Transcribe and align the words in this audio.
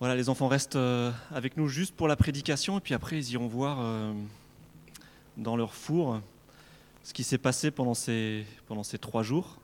Voilà, 0.00 0.16
les 0.16 0.28
enfants 0.28 0.48
restent 0.48 0.76
euh, 0.76 1.12
avec 1.30 1.56
nous 1.56 1.68
juste 1.68 1.94
pour 1.94 2.08
la 2.08 2.16
prédication 2.16 2.78
et 2.78 2.80
puis 2.80 2.94
après 2.94 3.16
ils 3.16 3.32
iront 3.32 3.46
voir 3.46 3.78
euh, 3.80 4.12
dans 5.36 5.56
leur 5.56 5.72
four 5.72 6.20
ce 7.04 7.12
qui 7.12 7.22
s'est 7.22 7.38
passé 7.38 7.70
pendant 7.70 7.94
ces, 7.94 8.44
pendant 8.66 8.82
ces 8.82 8.98
trois 8.98 9.22
jours. 9.22 9.58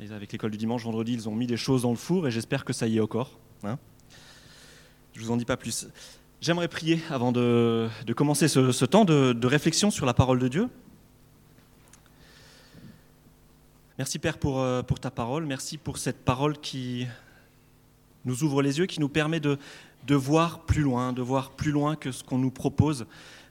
Avec 0.00 0.32
l'école 0.32 0.50
du 0.50 0.56
dimanche, 0.56 0.82
vendredi, 0.82 1.12
ils 1.12 1.28
ont 1.28 1.34
mis 1.34 1.46
des 1.46 1.56
choses 1.56 1.82
dans 1.82 1.90
le 1.90 1.96
four 1.96 2.26
et 2.26 2.30
j'espère 2.32 2.64
que 2.64 2.72
ça 2.72 2.88
y 2.88 2.96
est 2.96 3.00
encore. 3.00 3.38
Hein 3.62 3.78
Je 5.12 5.20
ne 5.20 5.24
vous 5.24 5.30
en 5.30 5.36
dis 5.36 5.44
pas 5.44 5.56
plus. 5.56 5.86
J'aimerais 6.40 6.66
prier 6.66 7.00
avant 7.10 7.30
de, 7.30 7.88
de 8.04 8.12
commencer 8.12 8.48
ce, 8.48 8.72
ce 8.72 8.84
temps 8.84 9.04
de, 9.04 9.32
de 9.32 9.46
réflexion 9.46 9.92
sur 9.92 10.04
la 10.04 10.14
parole 10.14 10.40
de 10.40 10.48
Dieu. 10.48 10.68
Merci 13.98 14.18
Père 14.18 14.38
pour, 14.38 14.60
euh, 14.60 14.82
pour 14.82 14.98
ta 14.98 15.12
parole, 15.12 15.46
merci 15.46 15.78
pour 15.78 15.98
cette 15.98 16.24
parole 16.24 16.58
qui 16.58 17.06
nous 18.24 18.42
ouvre 18.42 18.62
les 18.62 18.78
yeux, 18.78 18.86
qui 18.86 19.00
nous 19.00 19.08
permet 19.08 19.40
de, 19.40 19.58
voir 20.08 20.60
plus 20.60 20.82
loin, 20.82 21.12
de 21.12 21.22
voir 21.22 21.50
plus 21.50 21.70
loin 21.70 21.96
que 21.96 22.12
ce 22.12 22.22
qu'on 22.22 22.38
nous 22.38 22.50
propose, 22.50 23.06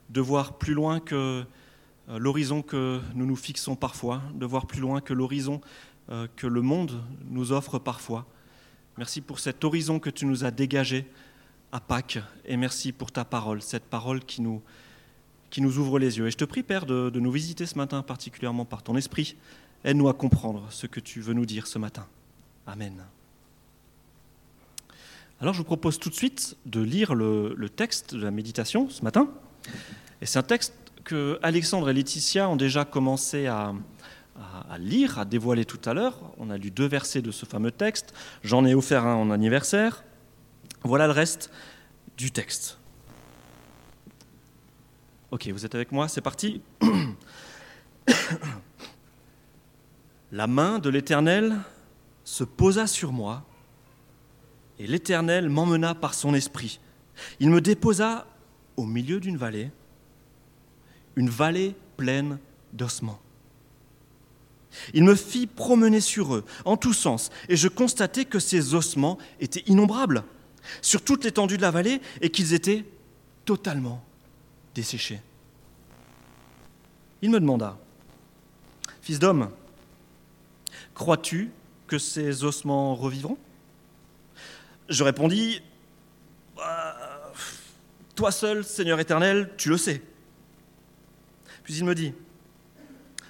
de 0.10 0.22
voir 0.22 0.58
plus 0.58 0.74
loin 0.74 1.00
que 1.00 1.44
euh, 2.10 2.20
l'horizon 2.20 2.62
que 2.62 3.00
nous 3.16 3.26
nous 3.26 3.36
fixons 3.36 3.76
parfois, 3.76 4.22
de 4.34 4.46
voir 4.46 4.66
plus 4.68 4.82
loin 4.82 5.02
que 5.02 5.14
l'horizon 5.14 5.62
euh, 6.10 6.28
que 6.36 6.48
le 6.48 6.62
monde 6.62 7.02
nous 7.30 7.52
offre 7.52 7.80
parfois. 7.80 8.26
Merci 8.98 9.22
pour 9.22 9.40
cet 9.40 9.64
horizon 9.64 10.00
que 10.00 10.10
tu 10.10 10.26
nous 10.26 10.44
as 10.44 10.52
dégagé 10.52 11.08
à 11.72 11.80
Pâques 11.80 12.20
et 12.46 12.58
merci 12.58 12.92
pour 12.92 13.12
ta 13.12 13.26
parole, 13.26 13.62
cette 13.62 13.86
parole 13.86 14.20
qui 14.20 14.42
nous, 14.42 14.62
qui 15.50 15.62
nous 15.62 15.78
ouvre 15.78 15.98
les 15.98 16.18
yeux. 16.18 16.28
Et 16.28 16.32
je 16.32 16.38
te 16.38 16.46
prie, 16.46 16.62
Père, 16.62 16.86
de, 16.86 17.10
de 17.10 17.20
nous 17.20 17.32
visiter 17.32 17.66
ce 17.66 17.78
matin, 17.78 18.04
particulièrement 18.04 18.66
par 18.66 18.84
ton 18.84 18.96
esprit. 18.96 19.36
Aide-nous 19.84 20.10
à 20.10 20.14
comprendre 20.14 20.68
ce 20.70 20.88
que 20.88 21.00
tu 21.00 21.22
veux 21.22 21.34
nous 21.34 21.46
dire 21.46 21.68
ce 21.68 21.80
matin. 21.80 22.06
Amen. 22.68 23.04
Alors 25.44 25.54
je 25.54 25.58
vous 25.58 25.66
propose 25.66 26.00
tout 26.00 26.10
de 26.10 26.16
suite 26.16 26.56
de 26.66 26.80
lire 26.80 27.14
le, 27.16 27.68
texte 27.68 28.16
de 28.16 28.24
la 28.24 28.32
méditation 28.32 28.88
ce 28.90 29.02
matin. 29.02 29.28
Et 30.22 30.26
c'est 30.26 30.40
un 30.40 30.44
texte 30.44 30.74
que 31.04 31.38
Alexandre 31.44 31.90
et 31.90 31.94
Laetitia 31.94 32.48
ont 32.48 32.56
déjà 32.56 32.86
commencé 32.86 33.48
à, 33.48 33.74
à 34.38 34.78
lire, 34.78 35.20
à 35.20 35.26
dévoiler 35.26 35.66
tout 35.66 35.82
à 35.84 35.94
l'heure. 35.94 36.18
On 36.38 36.50
a 36.50 36.56
lu 36.56 36.72
deux 36.72 36.86
versets 36.86 37.22
de 37.22 37.32
ce 37.32 37.46
fameux 37.46 37.72
texte. 37.72 38.14
J'en 38.42 38.64
ai 38.64 38.74
offert 38.74 39.06
un 39.06 39.16
en 39.16 39.32
anniversaire. 39.32 40.06
Voilà 40.84 41.08
le 41.08 41.12
reste 41.12 41.52
du 42.16 42.32
texte. 42.32 42.78
Ok, 45.32 45.50
vous 45.50 45.66
êtes 45.66 45.76
avec 45.76 45.92
moi, 45.92 46.08
c'est 46.08 46.22
parti. 46.22 46.62
La 50.32 50.48
main 50.48 50.80
de 50.80 50.90
l'Éternel 50.90 51.60
se 52.24 52.46
posa 52.46 52.88
sur 52.88 53.12
moi, 53.12 53.44
et 54.80 54.88
l'Éternel 54.88 55.50
m'emmena 55.50 55.96
par 55.96 56.14
son 56.14 56.34
esprit. 56.34 56.80
Il 57.40 57.50
me 57.50 57.62
déposa 57.62 58.28
au 58.76 58.86
milieu 58.86 59.20
d'une 59.20 59.38
vallée, 59.38 59.70
une 61.16 61.30
vallée 61.30 61.76
pleine 61.98 62.40
d'ossements. 62.74 63.20
Il 64.94 65.04
me 65.04 65.14
fit 65.14 65.46
promener 65.46 66.02
sur 66.02 66.34
eux, 66.34 66.46
en 66.66 66.78
tous 66.78 66.94
sens, 66.94 67.30
et 67.48 67.56
je 67.56 67.68
constatai 67.68 68.26
que 68.26 68.40
ces 68.40 68.74
ossements 68.74 69.20
étaient 69.40 69.64
innombrables 69.68 70.24
sur 70.82 71.04
toute 71.04 71.24
l'étendue 71.24 71.58
de 71.58 71.62
la 71.62 71.72
vallée 71.72 72.02
et 72.22 72.30
qu'ils 72.32 72.54
étaient 72.54 72.84
totalement 73.46 74.04
desséchés. 74.74 75.22
Il 77.22 77.30
me 77.30 77.40
demanda, 77.40 77.78
Fils 79.04 79.20
d'homme, 79.20 79.50
crois-tu 80.96 81.52
que 81.88 81.98
ces 81.98 82.46
ossements 82.46 82.96
revivront? 82.96 83.38
Je 84.94 85.04
répondis, 85.04 85.60
bah, 86.56 87.34
Toi 88.16 88.32
seul, 88.32 88.64
Seigneur 88.64 89.00
éternel, 89.00 89.50
tu 89.58 89.70
le 89.70 89.78
sais. 89.78 90.04
Puis 91.64 91.76
il 91.78 91.84
me 91.84 91.96
dit, 91.96 92.14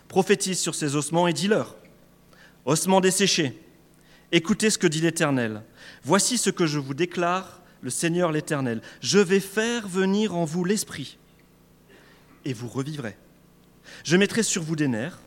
prophétise 0.10 0.60
sur 0.60 0.76
ces 0.76 0.98
ossements 0.98 1.26
et 1.26 1.32
dis-leur, 1.32 1.78
ossements 2.66 3.00
desséchés, 3.00 3.58
écoutez 4.34 4.70
ce 4.70 4.78
que 4.78 4.88
dit 4.88 5.00
l'Éternel. 5.00 5.64
Voici 6.04 6.38
ce 6.38 6.50
que 6.50 6.66
je 6.66 6.80
vous 6.80 6.94
déclare, 6.94 7.62
le 7.82 7.90
Seigneur 7.90 8.34
l'Éternel. 8.34 8.82
Je 9.00 9.20
vais 9.20 9.40
faire 9.40 9.88
venir 9.88 10.36
en 10.36 10.44
vous 10.44 10.66
l'Esprit, 10.66 11.18
et 12.44 12.52
vous 12.52 12.68
revivrez. 12.68 13.16
Je 14.04 14.18
mettrai 14.18 14.44
sur 14.44 14.64
vous 14.64 14.76
des 14.76 14.90
nerfs, 14.90 15.20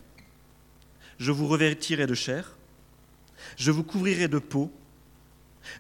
je 1.17 1.33
vous 1.33 1.49
revêtirai 1.49 2.07
de 2.07 2.15
chair, 2.15 2.59
je 3.57 3.71
vous 3.71 3.85
couvrirai 3.85 4.29
de 4.29 4.39
peau, 4.39 4.71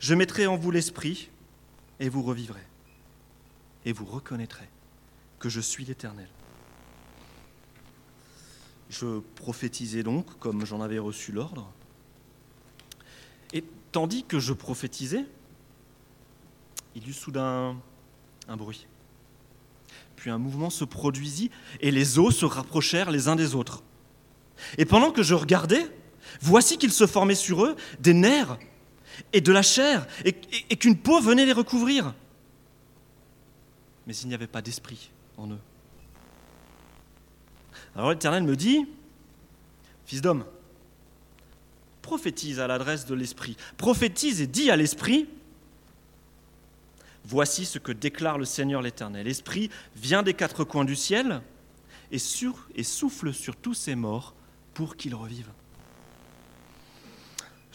je 0.00 0.14
mettrai 0.14 0.46
en 0.46 0.56
vous 0.56 0.70
l'Esprit, 0.70 1.30
et 2.00 2.08
vous 2.08 2.22
revivrez. 2.22 2.62
Et 3.84 3.92
vous 3.92 4.04
reconnaîtrez 4.04 4.68
que 5.38 5.48
je 5.48 5.60
suis 5.60 5.84
l'Éternel. 5.84 6.28
Je 8.90 9.20
prophétisais 9.36 10.02
donc 10.02 10.38
comme 10.38 10.64
j'en 10.64 10.80
avais 10.80 10.98
reçu 10.98 11.32
l'ordre. 11.32 11.70
Et 13.52 13.64
tandis 13.92 14.24
que 14.24 14.38
je 14.38 14.52
prophétisais, 14.52 15.24
il 16.94 17.06
y 17.06 17.10
eut 17.10 17.14
soudain 17.14 17.76
un 18.48 18.56
bruit. 18.56 18.86
Puis 20.16 20.30
un 20.30 20.38
mouvement 20.38 20.70
se 20.70 20.84
produisit 20.84 21.50
et 21.80 21.90
les 21.90 22.18
os 22.18 22.34
se 22.34 22.46
rapprochèrent 22.46 23.10
les 23.10 23.28
uns 23.28 23.36
des 23.36 23.54
autres. 23.54 23.82
Et 24.78 24.84
pendant 24.84 25.10
que 25.10 25.22
je 25.22 25.34
regardais, 25.34 25.86
voici 26.40 26.78
qu'il 26.78 26.92
se 26.92 27.06
formait 27.06 27.34
sur 27.34 27.64
eux 27.64 27.76
des 28.00 28.14
nerfs 28.14 28.58
et 29.32 29.40
de 29.40 29.52
la 29.52 29.62
chair 29.62 30.06
et, 30.24 30.32
qu'une 30.76 30.96
peau 30.96 31.20
venait 31.20 31.46
les 31.46 31.52
recouvrir. 31.52 32.14
Mais 34.06 34.16
il 34.16 34.28
n'y 34.28 34.34
avait 34.34 34.46
pas 34.46 34.62
d'esprit 34.62 35.10
en 35.36 35.50
eux. 35.50 35.58
Alors 37.94 38.10
l'Éternel 38.10 38.42
me 38.42 38.56
dit, 38.56 38.86
Fils 40.04 40.20
d'homme, 40.20 40.44
prophétise 42.02 42.60
à 42.60 42.66
l'adresse 42.66 43.06
de 43.06 43.14
l'Esprit. 43.14 43.56
Prophétise 43.76 44.40
et 44.40 44.46
dis 44.46 44.70
à 44.70 44.76
l'Esprit, 44.76 45.26
Voici 47.28 47.64
ce 47.64 47.80
que 47.80 47.90
déclare 47.90 48.38
le 48.38 48.44
Seigneur 48.44 48.82
l'Éternel. 48.82 49.26
L'Esprit 49.26 49.68
vient 49.96 50.22
des 50.22 50.34
quatre 50.34 50.62
coins 50.62 50.84
du 50.84 50.94
ciel 50.94 51.42
et, 52.12 52.18
et 52.76 52.82
souffle 52.84 53.34
sur 53.34 53.56
tous 53.56 53.74
ces 53.74 53.96
morts 53.96 54.34
pour 54.74 54.94
qu'ils 54.94 55.16
revivent. 55.16 55.50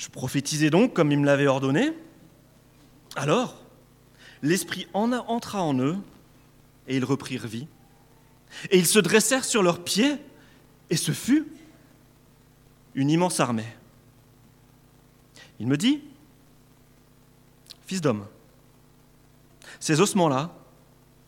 Je 0.02 0.10
prophétisais 0.10 0.72
donc 0.72 0.96
comme 0.96 1.12
il 1.12 1.20
me 1.20 1.28
l'avait 1.28 1.46
ordonné. 1.46 1.94
Alors, 3.16 3.64
l'Esprit 4.42 4.88
en 4.96 5.12
entra 5.12 5.62
en 5.62 5.78
eux 5.78 5.96
et 6.88 6.98
ils 6.98 7.06
reprirent 7.06 7.46
vie. 7.46 7.68
Et 8.72 8.80
ils 8.80 8.88
se 8.88 8.98
dressèrent 8.98 9.46
sur 9.46 9.62
leurs 9.62 9.84
pieds, 9.84 10.16
et 10.90 10.98
ce 10.98 11.12
fut 11.12 11.46
une 12.96 13.12
immense 13.12 13.40
armée. 13.40 13.72
Il 15.60 15.68
me 15.68 15.78
dit, 15.78 16.02
Fils 17.86 18.02
d'homme, 18.02 18.26
ces 19.80 20.02
ossements-là, 20.02 20.52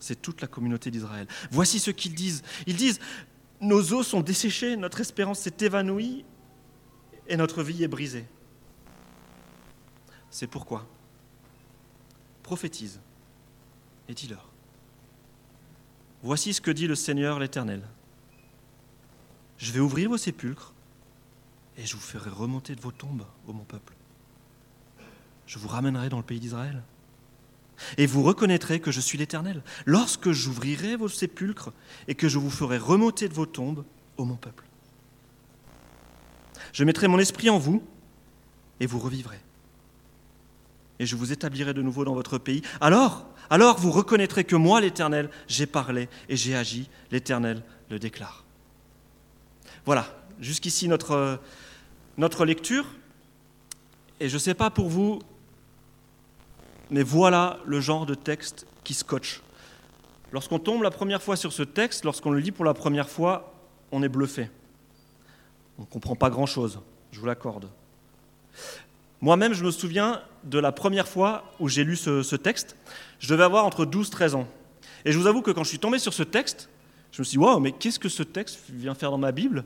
c'est 0.00 0.20
toute 0.20 0.40
la 0.40 0.48
communauté 0.48 0.90
d'Israël. 0.90 1.28
Voici 1.52 1.78
ce 1.78 1.92
qu'ils 1.92 2.14
disent. 2.14 2.42
Ils 2.66 2.76
disent, 2.76 2.98
nos 3.60 3.92
os 3.92 4.08
sont 4.08 4.20
desséchés, 4.20 4.76
notre 4.76 5.00
espérance 5.00 5.38
s'est 5.38 5.58
évanouie, 5.60 6.24
et 7.28 7.36
notre 7.36 7.62
vie 7.62 7.84
est 7.84 7.88
brisée. 7.88 8.26
C'est 10.34 10.48
pourquoi 10.48 10.84
prophétise 12.42 12.98
et 14.08 14.14
dis-leur. 14.14 14.48
Voici 16.24 16.52
ce 16.52 16.60
que 16.60 16.72
dit 16.72 16.88
le 16.88 16.96
Seigneur 16.96 17.38
l'Éternel. 17.38 17.82
Je 19.58 19.70
vais 19.70 19.78
ouvrir 19.78 20.10
vos 20.10 20.16
sépulcres 20.18 20.74
et 21.76 21.86
je 21.86 21.94
vous 21.94 22.02
ferai 22.02 22.30
remonter 22.30 22.74
de 22.74 22.80
vos 22.80 22.90
tombes, 22.90 23.24
ô 23.46 23.52
mon 23.52 23.62
peuple. 23.62 23.94
Je 25.46 25.56
vous 25.60 25.68
ramènerai 25.68 26.08
dans 26.08 26.16
le 26.16 26.24
pays 26.24 26.40
d'Israël. 26.40 26.82
Et 27.96 28.06
vous 28.06 28.24
reconnaîtrez 28.24 28.80
que 28.80 28.90
je 28.90 29.00
suis 29.00 29.16
l'Éternel, 29.16 29.62
lorsque 29.86 30.32
j'ouvrirai 30.32 30.96
vos 30.96 31.08
sépulcres 31.08 31.72
et 32.08 32.16
que 32.16 32.28
je 32.28 32.40
vous 32.40 32.50
ferai 32.50 32.78
remonter 32.78 33.28
de 33.28 33.34
vos 33.34 33.46
tombes, 33.46 33.84
ô 34.16 34.24
mon 34.24 34.36
peuple. 34.36 34.64
Je 36.72 36.82
mettrai 36.82 37.06
mon 37.06 37.20
esprit 37.20 37.50
en 37.50 37.58
vous 37.58 37.84
et 38.80 38.86
vous 38.86 38.98
revivrez. 38.98 39.38
Et 40.98 41.06
je 41.06 41.16
vous 41.16 41.32
établirai 41.32 41.74
de 41.74 41.82
nouveau 41.82 42.04
dans 42.04 42.14
votre 42.14 42.38
pays. 42.38 42.62
Alors, 42.80 43.26
alors 43.50 43.78
vous 43.78 43.90
reconnaîtrez 43.90 44.44
que 44.44 44.56
moi, 44.56 44.80
l'Éternel, 44.80 45.30
j'ai 45.48 45.66
parlé 45.66 46.08
et 46.28 46.36
j'ai 46.36 46.54
agi. 46.54 46.88
L'Éternel 47.10 47.62
le 47.90 47.98
déclare. 47.98 48.44
Voilà, 49.84 50.06
jusqu'ici 50.40 50.88
notre, 50.88 51.40
notre 52.16 52.44
lecture. 52.44 52.86
Et 54.20 54.28
je 54.28 54.34
ne 54.34 54.38
sais 54.38 54.54
pas 54.54 54.70
pour 54.70 54.88
vous, 54.88 55.20
mais 56.90 57.02
voilà 57.02 57.58
le 57.66 57.80
genre 57.80 58.06
de 58.06 58.14
texte 58.14 58.66
qui 58.84 58.94
scotche. 58.94 59.42
Lorsqu'on 60.32 60.58
tombe 60.58 60.82
la 60.82 60.90
première 60.90 61.22
fois 61.22 61.36
sur 61.36 61.52
ce 61.52 61.62
texte, 61.62 62.04
lorsqu'on 62.04 62.30
le 62.30 62.38
lit 62.38 62.52
pour 62.52 62.64
la 62.64 62.74
première 62.74 63.08
fois, 63.08 63.54
on 63.92 64.02
est 64.02 64.08
bluffé. 64.08 64.50
On 65.78 65.82
ne 65.82 65.86
comprend 65.86 66.16
pas 66.16 66.30
grand-chose, 66.30 66.80
je 67.12 67.20
vous 67.20 67.26
l'accorde. 67.26 67.68
Moi-même, 69.24 69.54
je 69.54 69.64
me 69.64 69.70
souviens 69.70 70.20
de 70.44 70.58
la 70.58 70.70
première 70.70 71.08
fois 71.08 71.50
où 71.58 71.66
j'ai 71.66 71.82
lu 71.82 71.96
ce, 71.96 72.36
texte. 72.36 72.76
Je 73.18 73.26
devais 73.26 73.44
avoir 73.44 73.64
entre 73.64 73.86
12 73.86 74.08
et 74.08 74.10
13 74.10 74.34
ans. 74.34 74.46
Et 75.06 75.12
je 75.12 75.18
vous 75.18 75.26
avoue 75.26 75.40
que 75.40 75.50
quand 75.50 75.64
je 75.64 75.70
suis 75.70 75.78
tombé 75.78 75.98
sur 75.98 76.12
ce 76.12 76.22
texte, 76.22 76.68
je 77.10 77.22
me 77.22 77.24
suis 77.24 77.38
dit, 77.38 77.42
waouh, 77.42 77.58
mais 77.58 77.72
qu'est-ce 77.72 77.98
que 77.98 78.10
ce 78.10 78.22
texte 78.22 78.60
vient 78.68 78.94
faire 78.94 79.10
dans 79.10 79.16
ma 79.16 79.32
Bible? 79.32 79.64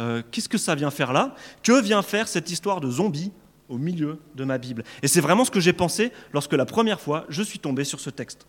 Euh, 0.00 0.24
Qu'est-ce 0.32 0.48
que 0.48 0.58
ça 0.58 0.74
vient 0.74 0.90
faire 0.90 1.12
là? 1.12 1.36
Que 1.62 1.80
vient 1.80 2.02
faire 2.02 2.26
cette 2.26 2.50
histoire 2.50 2.80
de 2.80 2.90
zombies 2.90 3.30
au 3.68 3.78
milieu 3.78 4.18
de 4.34 4.42
ma 4.42 4.58
Bible? 4.58 4.82
Et 5.04 5.06
c'est 5.06 5.20
vraiment 5.20 5.44
ce 5.44 5.52
que 5.52 5.60
j'ai 5.60 5.72
pensé 5.72 6.10
lorsque 6.32 6.54
la 6.54 6.66
première 6.66 7.00
fois 7.00 7.26
je 7.28 7.44
suis 7.44 7.60
tombé 7.60 7.84
sur 7.84 8.00
ce 8.00 8.10
texte. 8.10 8.44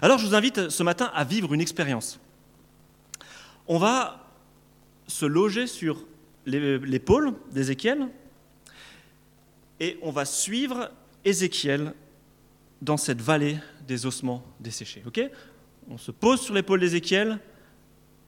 Alors 0.00 0.16
je 0.16 0.26
vous 0.26 0.34
invite 0.34 0.70
ce 0.70 0.82
matin 0.82 1.10
à 1.12 1.24
vivre 1.24 1.52
une 1.52 1.60
expérience. 1.60 2.20
On 3.68 3.76
va 3.76 4.30
se 5.08 5.26
loger 5.26 5.66
sur 5.66 6.06
l'épaule 6.46 7.34
d'Ézéchiel 7.52 8.08
et 9.80 9.98
on 10.02 10.10
va 10.10 10.24
suivre 10.24 10.90
Ézéchiel 11.24 11.94
dans 12.82 12.96
cette 12.96 13.20
vallée 13.20 13.58
des 13.86 14.06
ossements 14.06 14.44
desséchés. 14.60 15.02
On 15.88 15.98
se 15.98 16.10
pose 16.10 16.40
sur 16.40 16.54
l'épaule 16.54 16.80
d'Ézéchiel 16.80 17.38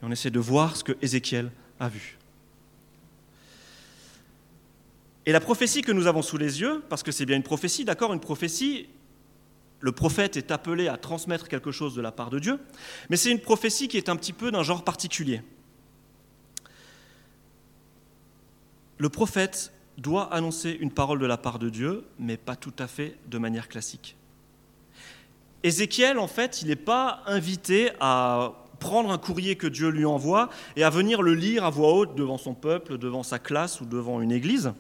et 0.03 0.05
on 0.05 0.11
essaie 0.11 0.31
de 0.31 0.41
voir 0.41 0.77
ce 0.77 0.85
que 0.85 0.93
Ézéchiel 1.03 1.51
a 1.81 1.89
vu. 1.89 2.19
Et 5.25 5.33
la 5.33 5.41
prophétie 5.41 5.83
que 5.83 5.93
nous 5.93 6.07
avons 6.07 6.23
sous 6.23 6.37
les 6.37 6.61
yeux, 6.61 6.85
parce 6.89 7.03
que 7.03 7.11
c'est 7.11 7.27
bien 7.27 7.37
une 7.37 7.43
prophétie, 7.43 7.85
d'accord, 7.85 8.13
une 8.13 8.21
prophétie, 8.21 8.89
le 9.81 9.93
prophète 9.93 10.37
est 10.37 10.51
appelé 10.51 10.89
à 10.89 10.97
transmettre 10.97 11.49
quelque 11.49 11.73
chose 11.73 11.95
de 11.95 12.01
la 12.01 12.13
part 12.13 12.31
de 12.31 12.39
Dieu, 12.39 12.61
mais 13.11 13.17
c'est 13.17 13.31
une 13.31 13.41
prophétie 13.41 13.89
qui 13.89 13.97
est 13.97 14.09
un 14.09 14.17
petit 14.17 14.33
peu 14.33 14.51
d'un 14.51 14.63
genre 14.63 14.85
particulier. 14.85 15.43
Le 18.99 19.09
prophète 19.09 19.73
doit 19.99 20.33
annoncer 20.35 20.77
une 20.81 20.91
parole 20.91 21.19
de 21.19 21.27
la 21.27 21.37
part 21.37 21.59
de 21.59 21.71
Dieu, 21.71 22.05
mais 22.19 22.37
pas 22.37 22.57
tout 22.57 22.75
à 22.79 22.87
fait 22.87 23.17
de 23.29 23.39
manière 23.39 23.69
classique. 23.69 24.17
Ézéchiel, 25.63 26.19
en 26.19 26.29
fait, 26.29 26.63
il 26.63 26.69
n'est 26.69 26.77
pas 26.77 27.23
invité 27.27 27.91
à 28.01 28.53
prendre 28.79 29.11
un 29.11 29.19
courrier 29.19 29.57
que 29.57 29.67
Dieu 29.67 29.89
lui 29.89 30.05
envoie 30.05 30.51
et 30.77 30.85
à 30.85 30.91
venir 30.91 31.23
le 31.23 31.35
lire 31.35 31.65
à 31.65 31.71
voix 31.71 31.93
haute 31.95 32.15
devant 32.15 32.39
son 32.39 32.55
peuple, 32.55 32.99
devant 32.99 33.23
sa 33.23 33.39
classe 33.39 33.81
ou 33.81 33.87
devant 33.87 34.21
une 34.21 34.33
église. 34.33 34.73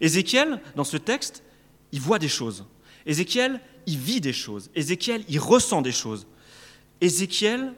Ézéchiel, 0.00 0.60
dans 0.76 0.84
ce 0.84 0.96
texte, 0.96 1.42
il 1.92 2.00
voit 2.00 2.18
des 2.18 2.28
choses. 2.28 2.66
Ézéchiel, 3.06 3.60
il 3.86 3.98
vit 3.98 4.20
des 4.20 4.32
choses. 4.32 4.70
Ézéchiel, 4.74 5.24
il 5.28 5.38
ressent 5.38 5.82
des 5.82 5.92
choses. 5.92 6.26
Ézéchiel 7.00 7.72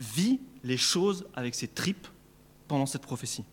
vit 0.00 0.40
les 0.64 0.76
choses 0.76 1.26
avec 1.34 1.54
ses 1.54 1.68
tripes 1.68 2.08
pendant 2.66 2.86
cette 2.86 3.02
prophétie. 3.02 3.44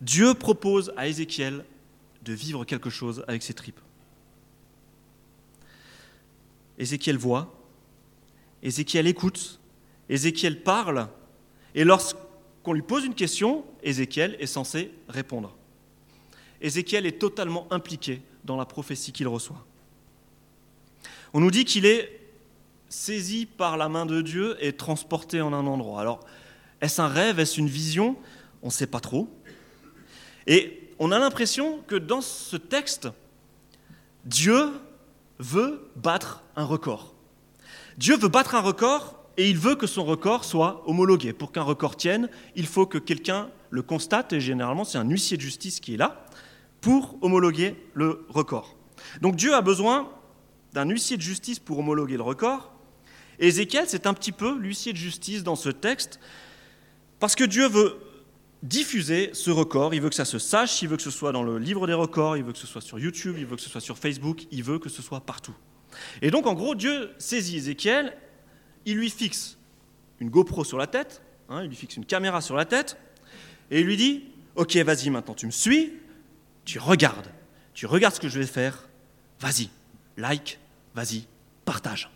Dieu 0.00 0.34
propose 0.34 0.92
à 0.96 1.08
Ézéchiel 1.08 1.64
de 2.22 2.32
vivre 2.32 2.64
quelque 2.64 2.90
chose 2.90 3.24
avec 3.28 3.42
ses 3.42 3.54
tripes. 3.54 3.80
Ézéchiel 6.78 7.16
voit, 7.16 7.54
Ézéchiel 8.62 9.06
écoute, 9.06 9.60
Ézéchiel 10.08 10.62
parle, 10.62 11.08
et 11.74 11.84
lorsqu'on 11.84 12.72
lui 12.72 12.82
pose 12.82 13.04
une 13.04 13.14
question, 13.14 13.64
Ézéchiel 13.82 14.36
est 14.40 14.46
censé 14.46 14.90
répondre. 15.08 15.56
Ézéchiel 16.60 17.06
est 17.06 17.18
totalement 17.18 17.66
impliqué 17.70 18.22
dans 18.44 18.56
la 18.56 18.64
prophétie 18.64 19.12
qu'il 19.12 19.28
reçoit. 19.28 19.64
On 21.32 21.40
nous 21.40 21.50
dit 21.50 21.64
qu'il 21.64 21.84
est 21.84 22.20
saisi 22.88 23.46
par 23.46 23.76
la 23.76 23.88
main 23.88 24.06
de 24.06 24.22
Dieu 24.22 24.56
et 24.60 24.72
transporté 24.72 25.40
en 25.40 25.52
un 25.52 25.66
endroit. 25.66 26.00
Alors, 26.00 26.20
est-ce 26.80 27.02
un 27.02 27.08
rêve, 27.08 27.40
est-ce 27.40 27.58
une 27.58 27.68
vision? 27.68 28.16
On 28.62 28.66
ne 28.66 28.72
sait 28.72 28.86
pas 28.86 29.00
trop. 29.00 29.28
Et 30.46 30.90
on 30.98 31.12
a 31.12 31.18
l'impression 31.18 31.80
que 31.86 31.96
dans 31.96 32.20
ce 32.20 32.56
texte, 32.56 33.08
Dieu 34.24 34.70
veut 35.38 35.90
battre 35.96 36.42
un 36.56 36.64
record. 36.64 37.14
Dieu 37.98 38.16
veut 38.16 38.28
battre 38.28 38.54
un 38.54 38.60
record 38.60 39.18
et 39.36 39.50
il 39.50 39.58
veut 39.58 39.74
que 39.74 39.86
son 39.86 40.04
record 40.04 40.44
soit 40.44 40.82
homologué. 40.88 41.32
Pour 41.32 41.52
qu'un 41.52 41.62
record 41.62 41.96
tienne, 41.96 42.28
il 42.54 42.66
faut 42.66 42.86
que 42.86 42.98
quelqu'un 42.98 43.48
le 43.70 43.82
constate, 43.82 44.32
et 44.32 44.40
généralement 44.40 44.84
c'est 44.84 44.98
un 44.98 45.08
huissier 45.08 45.36
de 45.36 45.42
justice 45.42 45.80
qui 45.80 45.94
est 45.94 45.96
là, 45.96 46.24
pour 46.80 47.18
homologuer 47.22 47.76
le 47.94 48.24
record. 48.28 48.76
Donc 49.20 49.36
Dieu 49.36 49.54
a 49.54 49.60
besoin 49.62 50.08
d'un 50.72 50.88
huissier 50.88 51.16
de 51.16 51.22
justice 51.22 51.58
pour 51.58 51.78
homologuer 51.78 52.16
le 52.16 52.22
record. 52.22 52.72
Et 53.40 53.48
Ézéchiel, 53.48 53.84
c'est 53.88 54.06
un 54.06 54.14
petit 54.14 54.32
peu 54.32 54.56
l'huissier 54.56 54.92
de 54.92 54.98
justice 54.98 55.42
dans 55.42 55.56
ce 55.56 55.68
texte, 55.68 56.20
parce 57.18 57.34
que 57.34 57.44
Dieu 57.44 57.68
veut 57.68 57.96
diffuser 58.64 59.30
ce 59.34 59.50
record, 59.50 59.94
il 59.94 60.00
veut 60.00 60.08
que 60.08 60.14
ça 60.14 60.24
se 60.24 60.38
sache, 60.38 60.80
il 60.80 60.88
veut 60.88 60.96
que 60.96 61.02
ce 61.02 61.10
soit 61.10 61.32
dans 61.32 61.42
le 61.42 61.58
livre 61.58 61.86
des 61.86 61.92
records, 61.92 62.38
il 62.38 62.44
veut 62.44 62.52
que 62.52 62.58
ce 62.58 62.66
soit 62.66 62.80
sur 62.80 62.98
YouTube, 62.98 63.36
il 63.38 63.44
veut 63.44 63.56
que 63.56 63.62
ce 63.62 63.68
soit 63.68 63.80
sur 63.80 63.98
Facebook, 63.98 64.46
il 64.50 64.64
veut 64.64 64.78
que 64.78 64.88
ce 64.88 65.02
soit 65.02 65.20
partout. 65.20 65.54
Et 66.22 66.30
donc 66.30 66.46
en 66.46 66.54
gros, 66.54 66.74
Dieu 66.74 67.10
saisit 67.18 67.58
Ézéchiel, 67.58 68.16
il 68.86 68.96
lui 68.96 69.10
fixe 69.10 69.58
une 70.18 70.30
GoPro 70.30 70.64
sur 70.64 70.78
la 70.78 70.86
tête, 70.86 71.20
hein, 71.50 71.62
il 71.62 71.68
lui 71.68 71.76
fixe 71.76 71.96
une 71.96 72.06
caméra 72.06 72.40
sur 72.40 72.56
la 72.56 72.64
tête, 72.64 72.96
et 73.70 73.80
il 73.80 73.86
lui 73.86 73.98
dit, 73.98 74.24
ok, 74.56 74.74
vas-y 74.76 75.10
maintenant, 75.10 75.34
tu 75.34 75.44
me 75.44 75.50
suis, 75.50 75.92
tu 76.64 76.78
regardes, 76.78 77.28
tu 77.74 77.84
regardes 77.84 78.14
ce 78.14 78.20
que 78.20 78.30
je 78.30 78.38
vais 78.38 78.46
faire, 78.46 78.88
vas-y, 79.40 79.68
like, 80.16 80.58
vas-y, 80.94 81.26
partage. 81.66 82.10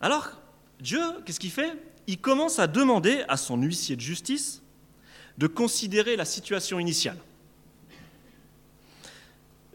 Alors, 0.00 0.30
Dieu, 0.78 1.02
qu'est-ce 1.26 1.40
qu'il 1.40 1.50
fait? 1.50 1.72
Il 2.06 2.18
commence 2.18 2.58
à 2.58 2.66
demander 2.66 3.24
à 3.28 3.36
son 3.36 3.60
huissier 3.60 3.96
de 3.96 4.00
justice 4.00 4.62
de 5.38 5.46
considérer 5.46 6.16
la 6.16 6.24
situation 6.24 6.78
initiale. 6.78 7.18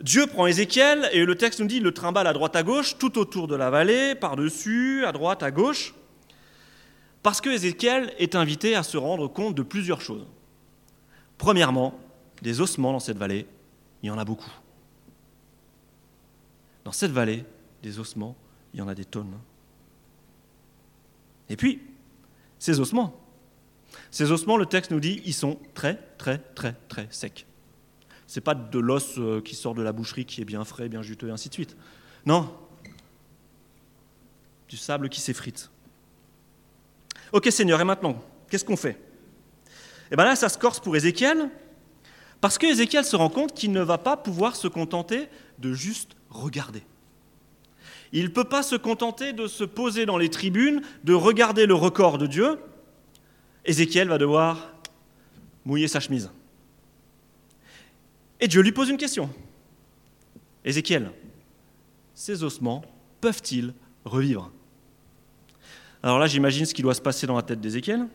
Dieu 0.02 0.28
prend 0.28 0.48
Ézéchiel 0.48 1.10
et 1.12 1.26
le 1.26 1.36
texte 1.36 1.60
nous 1.60 1.68
dit 1.68 1.82
le 1.82 1.94
trimballe 1.94 2.28
à 2.28 2.34
droite 2.34 2.56
à 2.56 2.64
gauche, 2.64 2.98
tout 2.98 3.18
autour 3.18 3.48
de 3.48 3.56
la 3.56 3.70
vallée, 3.70 4.16
par-dessus, 4.16 5.04
à 5.06 5.12
droite, 5.12 5.44
à 5.44 5.52
gauche, 5.52 5.94
parce 7.22 7.42
que 7.42 7.50
Ézéchiel 7.50 8.14
est 8.18 8.36
invité 8.36 8.76
à 8.76 8.84
se 8.84 8.96
rendre 8.96 9.28
compte 9.28 9.56
de 9.56 9.62
plusieurs 9.62 10.00
choses. 10.00 10.26
Premièrement, 11.38 12.00
des 12.42 12.62
ossements 12.62 12.94
dans 12.94 13.00
cette 13.00 13.18
vallée, 13.18 13.46
il 14.02 14.08
y 14.08 14.10
en 14.10 14.18
a 14.18 14.24
beaucoup. 14.24 14.52
Dans 16.86 16.94
cette 16.94 17.12
vallée, 17.12 17.44
des 17.84 18.00
ossements, 18.00 18.38
il 18.74 18.80
y 18.80 18.82
en 18.82 18.88
a 18.88 18.96
des 18.96 19.06
tonnes. 19.06 19.38
Et 21.50 21.58
puis, 21.58 21.82
ces 22.60 22.80
ossements. 22.80 23.20
Ces 24.12 24.32
ossements, 24.32 24.58
le 24.58 24.66
texte 24.66 24.92
nous 24.92 25.00
dit, 25.00 25.22
ils 25.26 25.34
sont 25.34 25.58
très, 25.74 25.96
très, 26.18 26.38
très, 26.38 26.74
très 26.88 27.08
secs. 27.10 27.46
Ce 28.28 28.40
n'est 28.40 28.44
pas 28.44 28.54
de 28.54 28.80
l'os 28.80 29.18
euh, 29.18 29.42
qui 29.42 29.56
sort 29.56 29.74
de 29.74 29.82
la 29.82 29.92
boucherie 29.92 30.26
qui 30.26 30.42
est 30.42 30.46
bien 30.46 30.64
frais, 30.64 30.90
bien 30.90 31.02
juteux, 31.02 31.30
et 31.30 31.32
ainsi 31.32 31.50
de 31.50 31.54
suite. 31.54 31.76
Non. 32.26 32.54
Du 34.68 34.78
sable 34.78 35.10
qui 35.10 35.20
s'effrite. 35.20 35.72
Ok 37.32 37.48
Seigneur, 37.52 37.82
et 37.82 37.84
maintenant, 37.84 38.22
qu'est-ce 38.50 38.66
qu'on 38.66 38.78
fait? 38.78 38.92
Et 38.92 40.14
eh 40.14 40.16
bien 40.16 40.26
là, 40.26 40.36
ça 40.36 40.50
se 40.50 40.58
corse 40.58 40.80
pour 40.80 40.96
Ézéchiel, 40.96 41.50
parce 42.42 42.58
que 42.58 42.66
Ézéchiel 42.66 43.06
se 43.06 43.16
rend 43.16 43.30
compte 43.30 43.54
qu'il 43.54 43.72
ne 43.72 43.82
va 43.82 43.98
pas 44.00 44.18
pouvoir 44.18 44.56
se 44.56 44.68
contenter 44.68 45.28
de 45.60 45.74
juste 45.74 46.16
regarder. 46.30 46.84
Il 48.12 48.24
ne 48.24 48.30
peut 48.30 48.44
pas 48.44 48.64
se 48.64 48.76
contenter 48.76 49.34
de 49.34 49.48
se 49.48 49.64
poser 49.64 50.06
dans 50.06 50.18
les 50.18 50.30
tribunes, 50.30 50.82
de 51.04 51.14
regarder 51.14 51.66
le 51.66 51.76
record 51.76 52.18
de 52.18 52.28
Dieu. 52.28 52.60
Ézéchiel 53.66 54.08
va 54.08 54.18
devoir 54.18 54.74
mouiller 55.66 55.88
sa 55.88 56.00
chemise. 56.00 56.32
Et 58.40 58.48
Dieu 58.48 58.62
lui 58.62 58.72
pose 58.72 58.90
une 58.90 58.98
question. 58.98 59.30
Ézéchiel, 60.66 61.12
ces 62.14 62.44
ossements 62.44 62.84
peuvent-ils 63.22 63.74
revivre? 64.06 64.52
Alors 66.02 66.18
là, 66.18 66.28
j'imagine 66.28 66.66
ce 66.66 66.74
qui 66.74 66.82
doit 66.82 66.94
se 66.94 67.02
passer 67.02 67.28
dans 67.28 67.36
la 67.36 67.42
tête 67.42 67.60
d'Ézéchiel. 67.60 68.08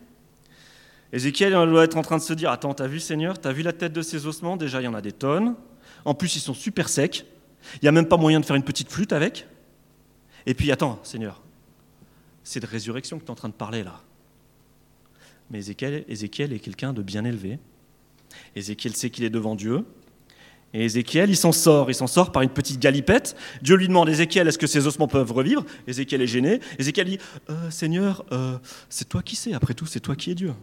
Ézéchiel 1.13 1.53
doit 1.53 1.83
être 1.83 1.97
en 1.97 2.01
train 2.01 2.17
de 2.17 2.21
se 2.23 2.33
dire, 2.33 2.49
attends, 2.49 2.73
t'as 2.73 2.87
vu 2.87 2.99
Seigneur, 2.99 3.39
t'as 3.39 3.53
vu 3.53 3.61
la 3.61 3.73
tête 3.73 3.93
de 3.93 4.01
ces 4.01 4.25
ossements? 4.25 4.57
Déjà, 4.57 4.81
il 4.81 4.85
y 4.85 4.87
en 4.87 4.93
a 4.93 5.01
des 5.01 5.11
tonnes. 5.11 5.55
En 6.03 6.13
plus, 6.13 6.35
ils 6.35 6.39
sont 6.41 6.53
super 6.53 6.89
secs. 6.89 7.25
Il 7.75 7.79
n'y 7.83 7.87
a 7.87 7.91
même 7.91 8.07
pas 8.07 8.17
moyen 8.17 8.39
de 8.39 8.45
faire 8.45 8.55
une 8.55 8.63
petite 8.63 8.91
flûte 8.91 9.13
avec. 9.13 9.47
Et 10.45 10.53
puis, 10.53 10.71
attends, 10.71 10.99
Seigneur, 11.03 11.41
c'est 12.43 12.59
de 12.59 12.67
résurrection 12.67 13.17
que 13.19 13.23
tu 13.23 13.27
es 13.27 13.31
en 13.31 13.35
train 13.35 13.49
de 13.49 13.53
parler 13.53 13.83
là. 13.83 14.01
Mais 15.49 15.59
Ézéchiel, 15.59 16.53
est 16.53 16.59
quelqu'un 16.59 16.93
de 16.93 17.01
bien 17.01 17.23
élevé. 17.23 17.59
Ézéchiel 18.55 18.95
sait 18.95 19.09
qu'il 19.09 19.23
est 19.23 19.29
devant 19.29 19.55
Dieu. 19.55 19.85
Et 20.73 20.85
Ézéchiel, 20.85 21.29
il 21.29 21.37
s'en 21.37 21.51
sort. 21.51 21.89
Il 21.89 21.95
s'en 21.95 22.07
sort 22.07 22.31
par 22.31 22.41
une 22.41 22.49
petite 22.49 22.79
galipette. 22.79 23.35
Dieu 23.61 23.75
lui 23.75 23.87
demande 23.87 24.09
Ézéchiel, 24.09 24.47
est-ce 24.47 24.57
que 24.57 24.67
ces 24.67 24.87
ossements 24.87 25.07
peuvent 25.07 25.31
revivre? 25.31 25.63
Ézéchiel 25.87 26.21
est 26.21 26.27
gêné. 26.27 26.59
Ézéchiel 26.79 27.07
dit 27.07 27.19
euh, 27.49 27.69
Seigneur, 27.69 28.25
euh, 28.31 28.57
c'est 28.89 29.07
toi 29.07 29.21
qui 29.21 29.35
sais, 29.35 29.53
après 29.53 29.73
tout, 29.73 29.85
c'est 29.85 29.99
toi 29.99 30.15
qui 30.15 30.31
es 30.31 30.35
Dieu. 30.35 30.53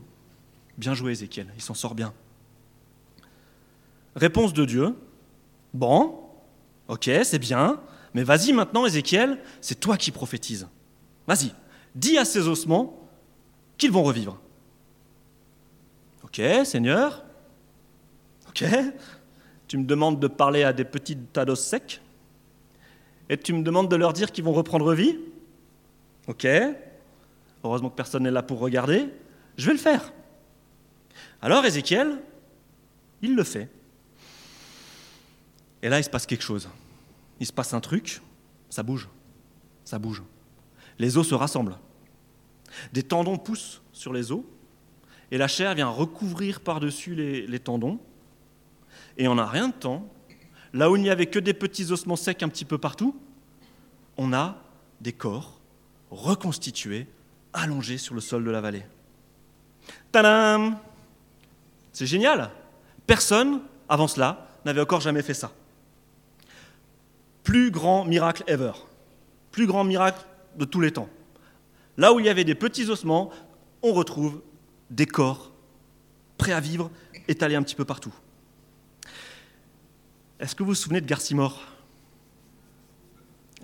Bien 0.77 0.95
joué, 0.95 1.13
Ézéchiel. 1.13 1.47
Il 1.57 1.63
s'en 1.63 1.75
sort 1.75 1.95
bien. 1.95 2.13
Réponse 4.17 4.53
de 4.53 4.65
Dieu 4.65 4.95
Bon, 5.73 6.21
ok, 6.89 7.11
c'est 7.23 7.39
bien. 7.39 7.81
Mais 8.15 8.23
vas-y 8.25 8.53
maintenant, 8.53 8.87
Ézéchiel, 8.87 9.39
c'est 9.61 9.81
toi 9.81 9.97
qui 9.97 10.11
prophétises. 10.11 10.69
Vas-y, 11.27 11.53
dis 11.95 12.19
à 12.19 12.25
ces 12.25 12.49
ossements 12.49 13.09
qu'ils 13.79 13.93
vont 13.93 14.03
revivre. 14.03 14.41
Ok 16.25 16.41
Seigneur. 16.65 17.25
Ok. 18.49 18.65
Tu 19.67 19.79
me 19.79 19.85
demandes 19.85 20.21
de 20.21 20.27
parler 20.27 20.65
à 20.65 20.73
des 20.73 20.85
petits 20.85 21.17
tas 21.17 21.45
d'os 21.45 21.61
secs. 21.61 22.01
Et 23.29 23.39
tu 23.39 23.55
me 23.55 23.63
demandes 23.63 23.91
de 23.91 23.97
leur 23.97 24.13
dire 24.13 24.31
qu'ils 24.31 24.45
vont 24.45 24.53
reprendre 24.53 24.93
vie. 24.93 25.19
Ok. 26.27 26.47
Heureusement 27.65 27.89
que 27.89 27.97
personne 27.97 28.25
n'est 28.25 28.31
là 28.31 28.43
pour 28.43 28.59
regarder. 28.59 29.09
Je 29.57 29.67
vais 29.67 29.73
le 29.73 29.79
faire. 29.79 30.13
Alors 31.41 31.65
Ézéchiel, 31.65 32.19
il 33.23 33.35
le 33.35 33.45
fait. 33.45 33.69
Et 35.83 35.89
là, 35.89 35.99
il 35.99 36.05
se 36.05 36.11
passe 36.11 36.27
quelque 36.27 36.45
chose. 36.45 36.69
Il 37.43 37.47
se 37.47 37.53
passe 37.53 37.75
un 37.75 37.81
truc, 37.81 38.23
ça 38.71 38.85
bouge, 38.85 39.09
ça 39.83 39.99
bouge. 39.99 40.23
Les 41.01 41.19
os 41.19 41.27
se 41.27 41.35
rassemblent. 41.35 41.77
Des 42.93 43.03
tendons 43.03 43.37
poussent 43.37 43.83
sur 43.93 44.13
les 44.13 44.31
os, 44.31 44.45
et 45.33 45.39
la 45.39 45.49
chair 45.49 45.75
vient 45.75 45.89
recouvrir 45.89 46.61
par-dessus 46.61 47.17
les, 47.17 47.59
tendons. 47.59 47.99
Et 49.17 49.27
en 49.27 49.39
un 49.39 49.47
rien 49.47 49.71
de 49.71 49.73
temps, 49.73 50.09
là 50.73 50.89
où 50.89 50.95
il 50.95 51.03
n'y 51.03 51.11
avait 51.11 51.27
que 51.27 51.41
des 51.41 51.53
petits 51.53 51.91
ossements 51.91 52.15
secs 52.15 52.45
un 52.45 52.49
petit 52.49 52.65
peu 52.65 52.79
partout, 52.79 53.21
on 54.17 54.33
a 54.33 54.63
des 55.01 55.13
corps 55.13 55.59
reconstitués, 56.13 57.09
allongés 57.53 57.99
sur 57.99 58.15
le 58.15 58.21
sol 58.21 58.45
de 58.45 58.51
la 58.53 58.61
vallée. 58.61 58.85
Tadam 60.13 60.79
C'est 61.93 62.07
génial 62.07 62.53
Personne, 63.05 63.63
avant 63.89 64.07
cela, 64.07 64.47
n'avait 64.65 64.83
encore 64.83 65.01
jamais 65.01 65.23
fait 65.23 65.35
ça. 65.35 65.51
Plus 67.45 67.71
grand 67.71 68.05
miracle 68.05 68.45
ever. 68.47 68.73
Plus 69.51 69.67
grand 69.67 69.85
miracle 69.85 70.25
de 70.57 70.65
tous 70.65 70.81
les 70.81 70.93
temps. 70.93 71.09
Là 71.97 72.13
où 72.13 72.21
il 72.21 72.27
y 72.27 72.29
avait 72.29 72.45
des 72.45 72.55
petits 72.55 72.89
ossements, 72.89 73.31
on 73.83 73.93
retrouve 73.93 74.41
des 74.91 75.07
corps 75.07 75.53
prêts 76.39 76.53
à 76.53 76.61
vivre, 76.61 76.91
étalés 77.29 77.55
un 77.55 77.63
petit 77.63 77.75
peu 77.75 77.85
partout. 77.85 78.13
Est-ce 80.41 80.57
que 80.57 80.63
vous 80.63 80.71
vous 80.71 80.75
souvenez 80.75 81.01
de 81.01 81.07
Garcimore? 81.07 81.61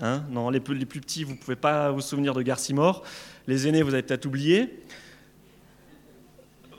Hein? 0.01 0.23
Non, 0.31 0.49
les 0.51 0.61
plus, 0.61 0.77
les 0.77 0.87
plus, 0.87 1.01
petits, 1.01 1.25
vous 1.25 1.33
ne 1.33 1.39
pouvez 1.39 1.57
pas 1.57 1.91
vous 1.91 2.01
souvenir 2.01 2.35
de 2.35 2.43
Garcimore. 2.43 3.03
Les 3.49 3.67
aînés, 3.67 3.83
vous 3.83 3.95
avez 3.95 4.03
peut-être 4.03 4.27
oublié. 4.27 4.85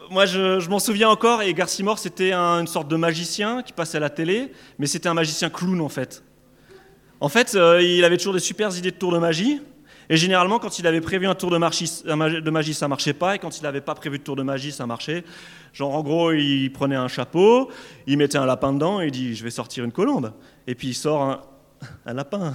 Moi, 0.10 0.26
je, 0.26 0.68
m'en 0.70 0.80
souviens 0.80 1.10
encore, 1.10 1.42
et 1.42 1.54
Garcimore, 1.54 2.00
c'était 2.00 2.34
une 2.34 2.68
sorte 2.68 2.88
de 2.88 2.96
magicien 2.96 3.62
qui 3.62 3.74
passait 3.74 3.98
à 3.98 4.00
la 4.00 4.10
télé, 4.10 4.54
mais 4.78 4.88
c'était 4.88 5.10
un 5.10 5.14
magicien 5.14 5.50
clown 5.50 5.82
en 5.82 5.90
fait. 5.90 6.24
En 7.22 7.30
fait, 7.30 7.56
euh, 7.56 7.82
il 7.82 8.04
avait 8.06 8.18
toujours 8.18 8.34
des 8.34 8.40
super 8.40 8.76
idées 8.78 8.92
de 8.92 8.96
tours 8.96 9.12
de 9.12 9.18
magie. 9.18 9.62
Et 10.12 10.18
généralement, 10.18 10.58
quand 10.58 10.80
il 10.80 10.88
avait 10.88 11.02
prévu 11.02 11.28
un 11.28 11.36
tour 11.36 11.52
de 11.52 11.58
magie, 11.58 11.92
de 12.04 12.50
magie 12.50 12.74
ça 12.74 12.88
marchait 12.88 13.14
pas. 13.14 13.36
Et 13.36 13.40
quand 13.40 13.60
il 13.60 13.64
n'avait 13.64 13.82
pas 13.82 13.94
prévu 13.94 14.18
de 14.18 14.24
tour 14.24 14.36
de 14.36 14.44
magie, 14.44 14.72
ça 14.72 14.88
marchait. 14.88 15.24
Genre, 15.74 15.94
en 15.94 16.02
gros, 16.02 16.32
il 16.32 16.70
prenait 16.72 16.96
un 16.96 17.08
chapeau, 17.08 17.70
il 18.08 18.18
mettait 18.18 18.38
un 18.38 18.46
lapin 18.46 18.74
dedans 18.74 19.02
et 19.02 19.06
il 19.06 19.12
dit 19.12 19.36
Je 19.36 19.44
vais 19.44 19.52
sortir 19.52 19.84
une 19.84 19.92
colombe. 19.92 20.34
Et 20.66 20.76
puis 20.76 20.90
il 20.90 20.94
sort 20.96 21.22
un, 22.06 22.14
lapin. 22.14 22.54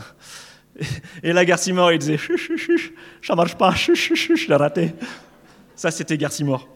Et 1.22 1.32
la 1.32 1.44
Garcimore, 1.44 1.92
il 1.92 1.98
disait 1.98 2.18
chut, 2.18 2.36
chut, 2.36 2.94
ça 3.22 3.36
marche 3.36 3.54
pas, 3.54 3.72
je 3.74 4.48
l'ai 4.48 4.56
raté. 4.56 4.92
Ça, 5.76 5.92
c'était 5.92 6.18
Garcimore. 6.18 6.68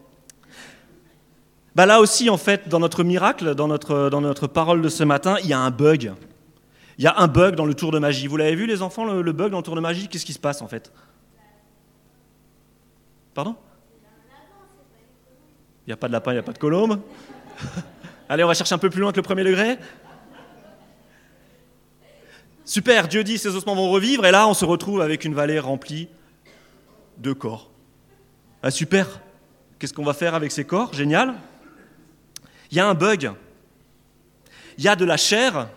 Bah 1.75 1.85
là 1.85 1.99
aussi, 1.99 2.29
en 2.29 2.37
fait, 2.37 2.67
dans 2.69 2.79
notre 2.79 3.03
miracle, 3.03 3.55
dans 3.55 3.67
notre, 3.67 4.09
dans 4.09 4.21
notre 4.21 4.47
parole 4.47 4.81
de 4.81 4.89
ce 4.89 5.03
matin, 5.03 5.35
il 5.43 5.49
y 5.49 5.53
a 5.53 5.59
un 5.59 5.71
bug. 5.71 6.13
Il 6.99 7.03
y 7.03 7.07
a 7.07 7.17
un 7.17 7.27
bug 7.27 7.55
dans 7.55 7.65
le 7.65 7.73
tour 7.73 7.93
de 7.93 7.97
magie. 7.97 8.27
Vous 8.27 8.35
l'avez 8.35 8.55
vu, 8.55 8.65
les 8.65 8.81
enfants, 8.81 9.05
le, 9.05 9.31
bug 9.31 9.51
dans 9.51 9.57
le 9.59 9.63
tour 9.63 9.75
de 9.75 9.79
magie? 9.79 10.09
Qu'est-ce 10.09 10.25
qui 10.25 10.33
se 10.33 10.39
passe 10.39 10.61
en 10.61 10.67
fait? 10.67 10.91
Pardon? 13.33 13.55
Il 15.85 15.89
n'y 15.89 15.93
a 15.93 15.97
pas 15.97 16.09
de 16.09 16.11
lapin, 16.11 16.31
il 16.31 16.35
n'y 16.35 16.39
a 16.39 16.43
pas 16.43 16.51
de 16.51 16.57
colombe? 16.57 16.99
Allez, 18.29 18.43
on 18.43 18.47
va 18.47 18.53
chercher 18.53 18.75
un 18.75 18.79
peu 18.79 18.89
plus 18.89 18.99
loin 18.99 19.13
que 19.13 19.15
le 19.15 19.23
premier 19.23 19.45
degré. 19.45 19.77
Super, 22.65 23.07
Dieu 23.07 23.23
dit 23.23 23.37
ces 23.37 23.55
ossements 23.55 23.75
vont 23.75 23.89
revivre, 23.89 24.25
et 24.25 24.31
là 24.31 24.45
on 24.45 24.53
se 24.53 24.65
retrouve 24.65 24.99
avec 24.99 25.23
une 25.23 25.33
vallée 25.33 25.57
remplie 25.57 26.09
de 27.17 27.31
corps. 27.31 27.71
Ah, 28.61 28.71
super, 28.71 29.21
qu'est-ce 29.79 29.93
qu'on 29.93 30.03
va 30.03 30.13
faire 30.13 30.35
avec 30.35 30.51
ces 30.51 30.65
corps? 30.65 30.93
Génial. 30.93 31.33
Il 32.71 32.77
y 32.77 32.81
a 32.81 32.87
un 32.89 32.93
bug. 32.93 33.31
Il 34.77 34.83
y 34.83 34.89
a 34.89 34.97
de 34.97 35.05
la 35.05 35.15
chair 35.15 35.69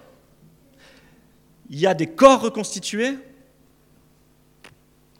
il 1.70 1.78
y 1.78 1.86
a 1.86 1.94
des 1.94 2.06
corps 2.06 2.40
reconstitués, 2.40 3.18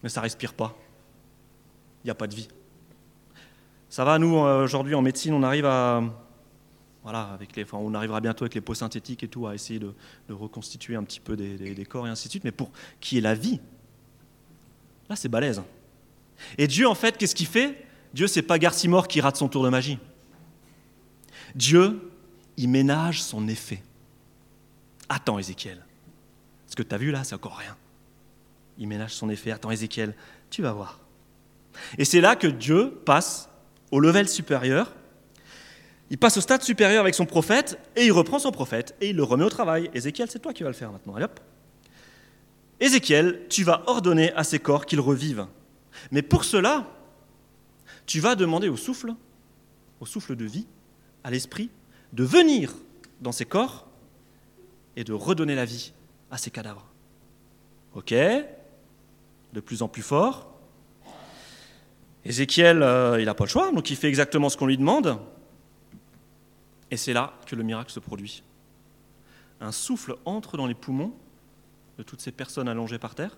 mais 0.02 0.08
ça 0.08 0.20
ne 0.20 0.24
respire 0.24 0.54
pas. 0.54 0.76
Il 2.02 2.08
n'y 2.08 2.10
a 2.10 2.14
pas 2.14 2.26
de 2.26 2.34
vie. 2.34 2.48
Ça 3.88 4.04
va, 4.04 4.18
nous, 4.18 4.38
euh, 4.38 4.64
aujourd'hui, 4.64 4.94
en 4.94 5.02
médecine, 5.02 5.34
on 5.34 5.42
arrive 5.42 5.66
à. 5.66 6.02
Voilà, 7.02 7.24
avec 7.34 7.56
les, 7.56 7.66
on 7.72 7.94
arrivera 7.94 8.20
bientôt 8.20 8.44
avec 8.44 8.54
les 8.54 8.60
peaux 8.60 8.74
synthétiques 8.74 9.24
et 9.24 9.28
tout, 9.28 9.46
à 9.48 9.54
essayer 9.54 9.80
de, 9.80 9.92
reconstituer 10.30 10.94
un 10.94 11.02
petit 11.02 11.18
peu 11.18 11.36
des, 11.36 11.84
corps 11.84 12.06
et 12.06 12.10
ainsi 12.10 12.28
de 12.28 12.30
suite. 12.30 12.44
Mais 12.44 12.52
pour 12.52 12.70
qui 13.00 13.18
est 13.18 13.20
la 13.20 13.34
vie, 13.34 13.60
là, 15.10 15.16
c'est 15.16 15.28
balèze. 15.28 15.60
Et 16.58 16.68
Dieu, 16.68 16.88
en 16.88 16.94
fait, 16.94 17.18
qu'est-ce 17.18 17.34
qu'il 17.34 17.46
fait? 17.46 17.86
Dieu, 18.14 18.28
c'est 18.28 18.42
pas 18.42 18.58
Garcimore 18.58 19.08
qui 19.08 19.20
rate 19.20 19.36
son 19.36 19.48
tour 19.48 19.64
de 19.64 19.68
magie. 19.68 19.98
Dieu, 21.54 22.12
il 22.56 22.68
ménage 22.68 23.22
son 23.22 23.48
effet. 23.48 23.82
Attends, 25.08 25.38
Ézéchiel. 25.38 25.84
Ce 26.72 26.74
que 26.74 26.82
tu 26.82 26.94
as 26.94 26.96
vu 26.96 27.10
là, 27.10 27.22
c'est 27.22 27.34
encore 27.34 27.58
rien. 27.58 27.76
Il 28.78 28.88
ménage 28.88 29.12
son 29.12 29.28
effet. 29.28 29.50
Attends, 29.50 29.70
Ézéchiel, 29.70 30.14
tu 30.48 30.62
vas 30.62 30.72
voir. 30.72 31.00
Et 31.98 32.06
c'est 32.06 32.22
là 32.22 32.34
que 32.34 32.46
Dieu 32.46 32.98
passe 33.04 33.50
au 33.90 34.00
level 34.00 34.26
supérieur. 34.26 34.90
Il 36.08 36.16
passe 36.16 36.38
au 36.38 36.40
stade 36.40 36.62
supérieur 36.62 37.02
avec 37.02 37.14
son 37.14 37.26
prophète 37.26 37.78
et 37.94 38.06
il 38.06 38.12
reprend 38.12 38.38
son 38.38 38.52
prophète 38.52 38.96
et 39.02 39.10
il 39.10 39.16
le 39.16 39.22
remet 39.22 39.44
au 39.44 39.50
travail. 39.50 39.90
Ézéchiel, 39.92 40.30
c'est 40.30 40.38
toi 40.38 40.54
qui 40.54 40.62
vas 40.62 40.70
le 40.70 40.74
faire 40.74 40.90
maintenant. 40.90 41.14
Allez 41.14 41.26
hop. 41.26 41.40
Ézéchiel, 42.80 43.42
tu 43.50 43.64
vas 43.64 43.82
ordonner 43.86 44.32
à 44.32 44.42
ces 44.42 44.58
corps 44.58 44.86
qu'ils 44.86 45.00
revivent. 45.00 45.46
Mais 46.10 46.22
pour 46.22 46.42
cela, 46.42 46.86
tu 48.06 48.18
vas 48.18 48.34
demander 48.34 48.70
au 48.70 48.78
souffle, 48.78 49.12
au 50.00 50.06
souffle 50.06 50.36
de 50.36 50.46
vie, 50.46 50.66
à 51.22 51.30
l'esprit, 51.30 51.68
de 52.14 52.24
venir 52.24 52.72
dans 53.20 53.30
ces 53.30 53.44
corps 53.44 53.86
et 54.96 55.04
de 55.04 55.12
redonner 55.12 55.54
la 55.54 55.66
vie 55.66 55.92
à 56.32 56.38
ces 56.38 56.50
cadavres. 56.50 56.86
Ok 57.94 58.12
De 59.52 59.60
plus 59.60 59.82
en 59.82 59.88
plus 59.88 60.02
fort. 60.02 60.50
Ézéchiel, 62.24 62.82
euh, 62.82 63.20
il 63.20 63.26
n'a 63.26 63.34
pas 63.34 63.44
le 63.44 63.50
choix, 63.50 63.70
donc 63.70 63.90
il 63.90 63.96
fait 63.96 64.08
exactement 64.08 64.48
ce 64.48 64.56
qu'on 64.56 64.66
lui 64.66 64.78
demande. 64.78 65.20
Et 66.90 66.96
c'est 66.96 67.12
là 67.12 67.34
que 67.46 67.54
le 67.54 67.62
miracle 67.62 67.92
se 67.92 68.00
produit. 68.00 68.42
Un 69.60 69.72
souffle 69.72 70.16
entre 70.24 70.56
dans 70.56 70.66
les 70.66 70.74
poumons 70.74 71.14
de 71.98 72.02
toutes 72.02 72.20
ces 72.20 72.32
personnes 72.32 72.68
allongées 72.68 72.98
par 72.98 73.14
terre. 73.14 73.36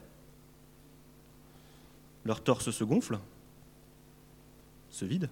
Leur 2.24 2.42
torse 2.42 2.70
se 2.70 2.84
gonfle, 2.84 3.18
se 4.90 5.04
vide, 5.04 5.28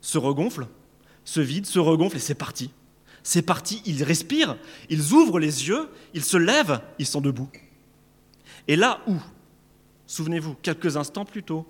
se 0.00 0.18
regonfle, 0.18 0.66
se 1.24 1.40
vide, 1.40 1.66
se 1.66 1.78
regonfle, 1.78 2.16
et 2.16 2.20
c'est 2.20 2.34
parti. 2.34 2.72
C'est 3.22 3.42
parti, 3.42 3.82
ils 3.86 4.02
respirent, 4.02 4.56
ils 4.88 5.12
ouvrent 5.12 5.38
les 5.38 5.68
yeux, 5.68 5.88
ils 6.12 6.24
se 6.24 6.36
lèvent, 6.36 6.80
ils 6.98 7.06
sont 7.06 7.20
debout. 7.20 7.48
Et 8.68 8.76
là 8.76 9.00
où, 9.06 9.16
souvenez-vous, 10.06 10.54
quelques 10.54 10.96
instants 10.96 11.24
plus 11.24 11.42
tôt, 11.42 11.66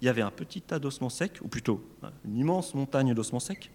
il 0.00 0.06
y 0.06 0.08
avait 0.08 0.22
un 0.22 0.30
petit 0.30 0.60
tas 0.60 0.78
d'ossements 0.78 1.10
secs, 1.10 1.38
ou 1.42 1.48
plutôt 1.48 1.86
une 2.24 2.36
immense 2.36 2.74
montagne 2.74 3.14
d'ossements 3.14 3.40
secs, 3.40 3.70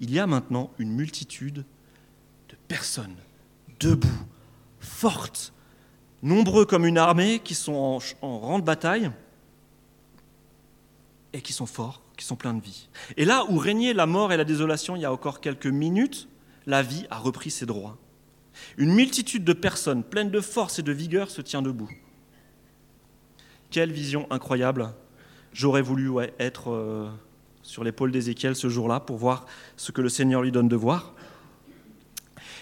il 0.00 0.10
y 0.10 0.18
a 0.18 0.26
maintenant 0.26 0.70
une 0.78 0.90
multitude 0.90 1.64
de 2.48 2.56
personnes 2.66 3.16
debout, 3.80 4.08
fortes, 4.80 5.52
nombreux 6.22 6.64
comme 6.64 6.84
une 6.84 6.98
armée, 6.98 7.40
qui 7.40 7.54
sont 7.54 7.74
en, 7.74 8.26
en 8.26 8.38
rang 8.38 8.58
de 8.58 8.64
bataille 8.64 9.10
et 11.32 11.40
qui 11.40 11.52
sont 11.52 11.66
forts 11.66 12.02
qui 12.18 12.26
sont 12.26 12.36
pleins 12.36 12.52
de 12.52 12.60
vie. 12.60 12.88
Et 13.16 13.24
là 13.24 13.46
où 13.48 13.56
régnait 13.56 13.94
la 13.94 14.04
mort 14.04 14.32
et 14.32 14.36
la 14.36 14.44
désolation 14.44 14.96
il 14.96 15.02
y 15.02 15.04
a 15.06 15.12
encore 15.12 15.40
quelques 15.40 15.66
minutes, 15.66 16.28
la 16.66 16.82
vie 16.82 17.06
a 17.10 17.16
repris 17.16 17.50
ses 17.50 17.64
droits. 17.64 17.96
Une 18.76 18.92
multitude 18.92 19.44
de 19.44 19.52
personnes 19.52 20.02
pleines 20.02 20.30
de 20.30 20.40
force 20.40 20.78
et 20.78 20.82
de 20.82 20.92
vigueur 20.92 21.30
se 21.30 21.40
tient 21.40 21.62
debout. 21.62 21.88
Quelle 23.70 23.92
vision 23.92 24.26
incroyable. 24.30 24.92
J'aurais 25.52 25.82
voulu 25.82 26.10
être 26.38 26.70
euh, 26.70 27.08
sur 27.62 27.84
l'épaule 27.84 28.10
d'Ézéchiel 28.10 28.56
ce 28.56 28.68
jour-là 28.68 29.00
pour 29.00 29.16
voir 29.16 29.46
ce 29.76 29.92
que 29.92 30.00
le 30.00 30.08
Seigneur 30.08 30.42
lui 30.42 30.52
donne 30.52 30.68
de 30.68 30.76
voir. 30.76 31.14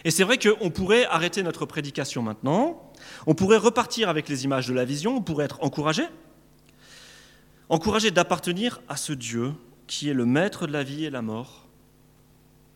Et 0.04 0.10
c'est 0.10 0.24
vrai 0.24 0.38
qu'on 0.38 0.70
pourrait 0.70 1.06
arrêter 1.06 1.42
notre 1.42 1.64
prédication 1.64 2.22
maintenant, 2.22 2.92
on 3.26 3.34
pourrait 3.34 3.56
repartir 3.56 4.08
avec 4.08 4.28
les 4.28 4.44
images 4.44 4.68
de 4.68 4.74
la 4.74 4.84
vision, 4.84 5.16
on 5.16 5.22
pourrait 5.22 5.46
être 5.46 5.62
encouragé, 5.62 6.04
encouragé 7.68 8.10
d'appartenir 8.10 8.80
à 8.88 8.96
ce 8.96 9.12
Dieu 9.12 9.54
qui 9.86 10.08
est 10.08 10.14
le 10.14 10.26
maître 10.26 10.66
de 10.66 10.72
la 10.72 10.82
vie 10.82 11.04
et 11.04 11.10
la 11.10 11.22
mort, 11.22 11.66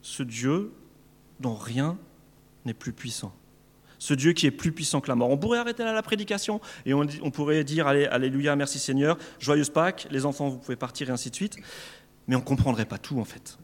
ce 0.03 0.23
Dieu 0.23 0.73
dont 1.41 1.55
rien 1.55 1.99
n'est 2.65 2.75
plus 2.75 2.93
puissant, 2.93 3.35
ce 3.99 4.15
Dieu 4.15 4.33
qui 4.33 4.47
est 4.47 4.51
plus 4.51 4.73
puissant 4.73 5.01
que 5.01 5.09
la 5.09 5.15
mort. 5.15 5.31
On 5.31 5.39
pourrait 5.39 5.59
arrêter 5.59 5.85
là 5.85 5.93
la 5.93 6.03
prédication 6.03 6.61
et 6.87 6.95
on, 6.95 7.07
pourrait 7.31 7.65
dire 7.65 7.87
Alléluia, 7.87 8.57
merci 8.57 8.79
Seigneur, 8.79 9.19
joyeuse 9.39 9.71
Pâques, 9.71 10.07
les 10.11 10.27
enfants, 10.27 10.49
vous 10.49 10.59
pouvez 10.59 10.77
partir 10.77 11.09
et 11.09 11.13
ainsi 11.13 11.31
de 11.31 11.35
suite. 11.35 11.57
mais 12.27 12.37
on 12.37 12.41
ne 12.41 12.45
comprendrait 12.45 12.87
pas 12.87 12.99
tout 12.99 13.19
en 13.19 13.25
fait. 13.25 13.59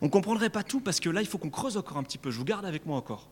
On 0.00 0.06
ne 0.06 0.10
comprendrait 0.10 0.50
pas 0.50 0.62
tout 0.62 0.80
parce 0.80 1.00
que 1.00 1.08
là, 1.08 1.20
il 1.20 1.28
faut 1.28 1.38
qu'on 1.38 1.50
creuse 1.50 1.76
encore 1.76 1.96
un 1.96 2.02
petit 2.02 2.18
peu. 2.18 2.30
Je 2.30 2.38
vous 2.38 2.44
garde 2.44 2.66
avec 2.66 2.86
moi 2.86 2.96
encore. 2.96 3.28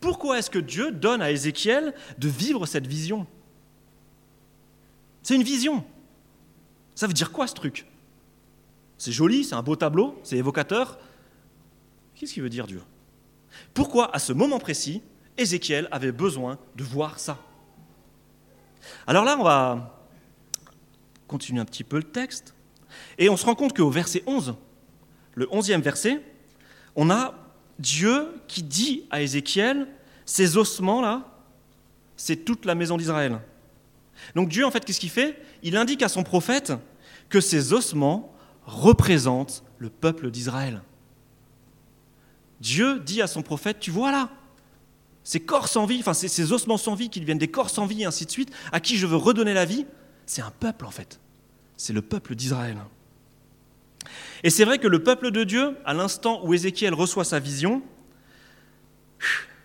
Pourquoi 0.00 0.38
est-ce 0.38 0.50
que 0.50 0.58
Dieu 0.58 0.92
donne 0.92 1.22
à 1.22 1.30
Ézéchiel 1.30 1.94
de 2.18 2.28
vivre 2.28 2.66
cette 2.66 2.86
vision? 2.86 3.26
C'est 5.22 5.34
une 5.34 5.42
vision. 5.42 5.84
Ça 6.94 7.06
veut 7.06 7.12
dire 7.12 7.32
quoi 7.32 7.46
ce 7.46 7.54
truc? 7.54 7.86
C'est 8.98 9.12
joli, 9.12 9.44
c'est 9.44 9.54
un 9.54 9.62
beau 9.62 9.76
tableau, 9.76 10.18
c'est 10.22 10.36
évocateur. 10.36 10.98
Qu'est-ce 12.14 12.34
qu'il 12.34 12.42
veut 12.42 12.50
dire 12.50 12.66
Dieu? 12.66 12.82
Pourquoi 13.74 14.14
à 14.14 14.18
ce 14.18 14.32
moment 14.32 14.58
précis, 14.58 15.02
Ézéchiel 15.36 15.88
avait 15.90 16.12
besoin 16.12 16.58
de 16.76 16.84
voir 16.84 17.18
ça? 17.18 17.38
Alors 19.06 19.24
là, 19.24 19.36
on 19.38 19.44
va 19.44 19.98
continuer 21.26 21.60
un 21.60 21.64
petit 21.64 21.84
peu 21.84 21.96
le 21.96 22.02
texte. 22.02 22.54
Et 23.18 23.28
on 23.28 23.36
se 23.36 23.46
rend 23.46 23.54
compte 23.54 23.76
qu'au 23.76 23.90
verset 23.90 24.22
11, 24.26 24.54
le 25.34 25.46
11e 25.46 25.80
verset, 25.80 26.22
on 26.94 27.10
a 27.10 27.34
Dieu 27.78 28.28
qui 28.48 28.62
dit 28.62 29.06
à 29.10 29.22
Ézéchiel, 29.22 29.88
ces 30.26 30.56
ossements-là, 30.56 31.26
c'est 32.16 32.44
toute 32.44 32.64
la 32.66 32.74
maison 32.74 32.96
d'Israël. 32.96 33.40
Donc 34.34 34.48
Dieu, 34.48 34.64
en 34.64 34.70
fait, 34.70 34.84
qu'est-ce 34.84 35.00
qu'il 35.00 35.10
fait? 35.10 35.40
Il 35.62 35.76
indique 35.76 36.02
à 36.02 36.08
son 36.08 36.22
prophète 36.22 36.72
que 37.28 37.40
ces 37.40 37.72
ossements 37.72 38.34
représentent 38.64 39.64
le 39.78 39.90
peuple 39.90 40.30
d'Israël. 40.30 40.82
Dieu 42.60 43.00
dit 43.00 43.20
à 43.22 43.26
son 43.26 43.42
prophète, 43.42 43.80
tu 43.80 43.90
vois 43.90 44.12
là, 44.12 44.30
ces 45.24 45.40
corps 45.40 45.68
sans 45.68 45.86
vie, 45.86 46.02
ces, 46.14 46.52
ossements 46.52 46.76
sans 46.76 46.94
vie 46.94 47.08
qui 47.08 47.20
deviennent 47.20 47.38
des 47.38 47.50
corps 47.50 47.70
sans 47.70 47.86
vie 47.86 48.04
ainsi 48.04 48.26
de 48.26 48.30
suite, 48.30 48.52
à 48.72 48.80
qui 48.80 48.96
je 48.96 49.06
veux 49.06 49.16
redonner 49.16 49.54
la 49.54 49.64
vie, 49.64 49.86
c'est 50.26 50.42
un 50.42 50.50
peuple 50.50 50.84
en 50.84 50.90
fait. 50.90 51.20
C'est 51.76 51.92
le 51.92 52.02
peuple 52.02 52.34
d'Israël. 52.34 52.78
Et 54.42 54.50
c'est 54.50 54.64
vrai 54.64 54.78
que 54.78 54.88
le 54.88 55.02
peuple 55.02 55.30
de 55.30 55.44
Dieu, 55.44 55.76
à 55.84 55.94
l'instant 55.94 56.44
où 56.44 56.54
Ézéchiel 56.54 56.94
reçoit 56.94 57.24
sa 57.24 57.38
vision, 57.38 57.82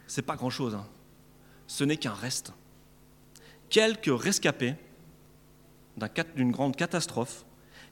c'est 0.08 0.22
pas 0.22 0.36
grand-chose. 0.36 0.76
Hein. 0.76 0.86
Ce 1.68 1.84
n'est 1.84 1.98
qu'un 1.98 2.14
reste. 2.14 2.54
Quelques 3.70 4.12
rescapés 4.12 4.76
d'une 6.36 6.52
grande 6.52 6.76
catastrophe 6.76 7.46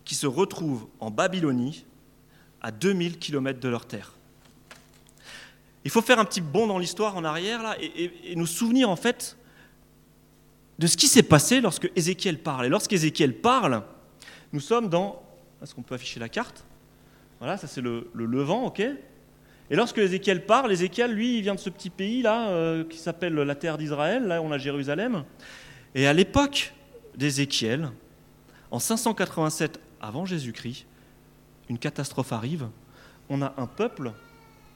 qui 0.04 0.16
se 0.16 0.28
retrouvent 0.28 0.88
en 1.00 1.12
Babylonie 1.12 1.86
à 2.62 2.72
2000 2.72 3.20
km 3.20 3.60
de 3.60 3.70
leur 3.70 3.86
terre. 3.86 4.14
Il 5.84 5.92
faut 5.92 6.02
faire 6.02 6.20
un 6.20 6.26
petit 6.26 6.42
bond 6.42 6.68
dans 6.68 6.80
l'histoire 6.80 7.16
en 7.16 7.24
arrière 7.24 7.62
là, 7.62 7.76
et, 7.80 8.36
nous 8.36 8.48
souvenir 8.48 8.90
en 8.90 8.96
fait 8.96 9.38
de 10.80 10.88
ce 10.88 10.98
qui 10.98 11.08
s'est 11.08 11.24
passé 11.24 11.62
lorsque 11.62 11.92
Ézéchiel 11.96 12.40
parle. 12.40 12.66
Et 12.66 12.70
lorsqu'Ézéchiel 12.70 13.36
parle, 13.36 13.84
nous 14.52 14.60
sommes 14.60 14.90
dans... 14.90 15.22
Est-ce 15.62 15.74
qu'on 15.74 15.84
peut 15.84 15.96
afficher 15.96 16.20
la 16.20 16.28
carte? 16.30 16.66
Voilà, 17.40 17.58
ça 17.58 17.68
c'est 17.68 17.82
le, 17.82 18.10
Levant, 18.14 18.66
ok 18.66 18.80
Et 18.80 19.76
lorsque 19.76 20.00
Ézéchiel 20.00 20.46
parle, 20.46 20.72
Ézéchiel, 20.72 21.12
lui, 21.12 21.38
il 21.38 21.42
vient 21.42 21.56
de 21.56 21.60
ce 21.60 21.70
petit 21.70 21.90
pays-là, 21.90 22.50
euh, 22.50 22.84
qui 22.84 22.98
s'appelle 22.98 23.36
la 23.36 23.56
terre 23.56 23.78
d'Israël, 23.78 24.24
là 24.26 24.42
on 24.42 24.52
a 24.52 24.58
Jérusalem. 24.58 25.24
Et 25.96 26.06
à 26.06 26.14
l'époque 26.14 26.74
d'Ézéchiel, 27.16 27.90
en 28.70 28.80
587 28.80 29.80
avant 30.02 30.26
Jésus-Christ, 30.26 30.86
une 31.70 31.80
catastrophe 31.80 32.32
arrive. 32.32 32.68
On 33.30 33.42
a 33.42 33.54
un 33.58 33.66
peuple, 33.66 34.12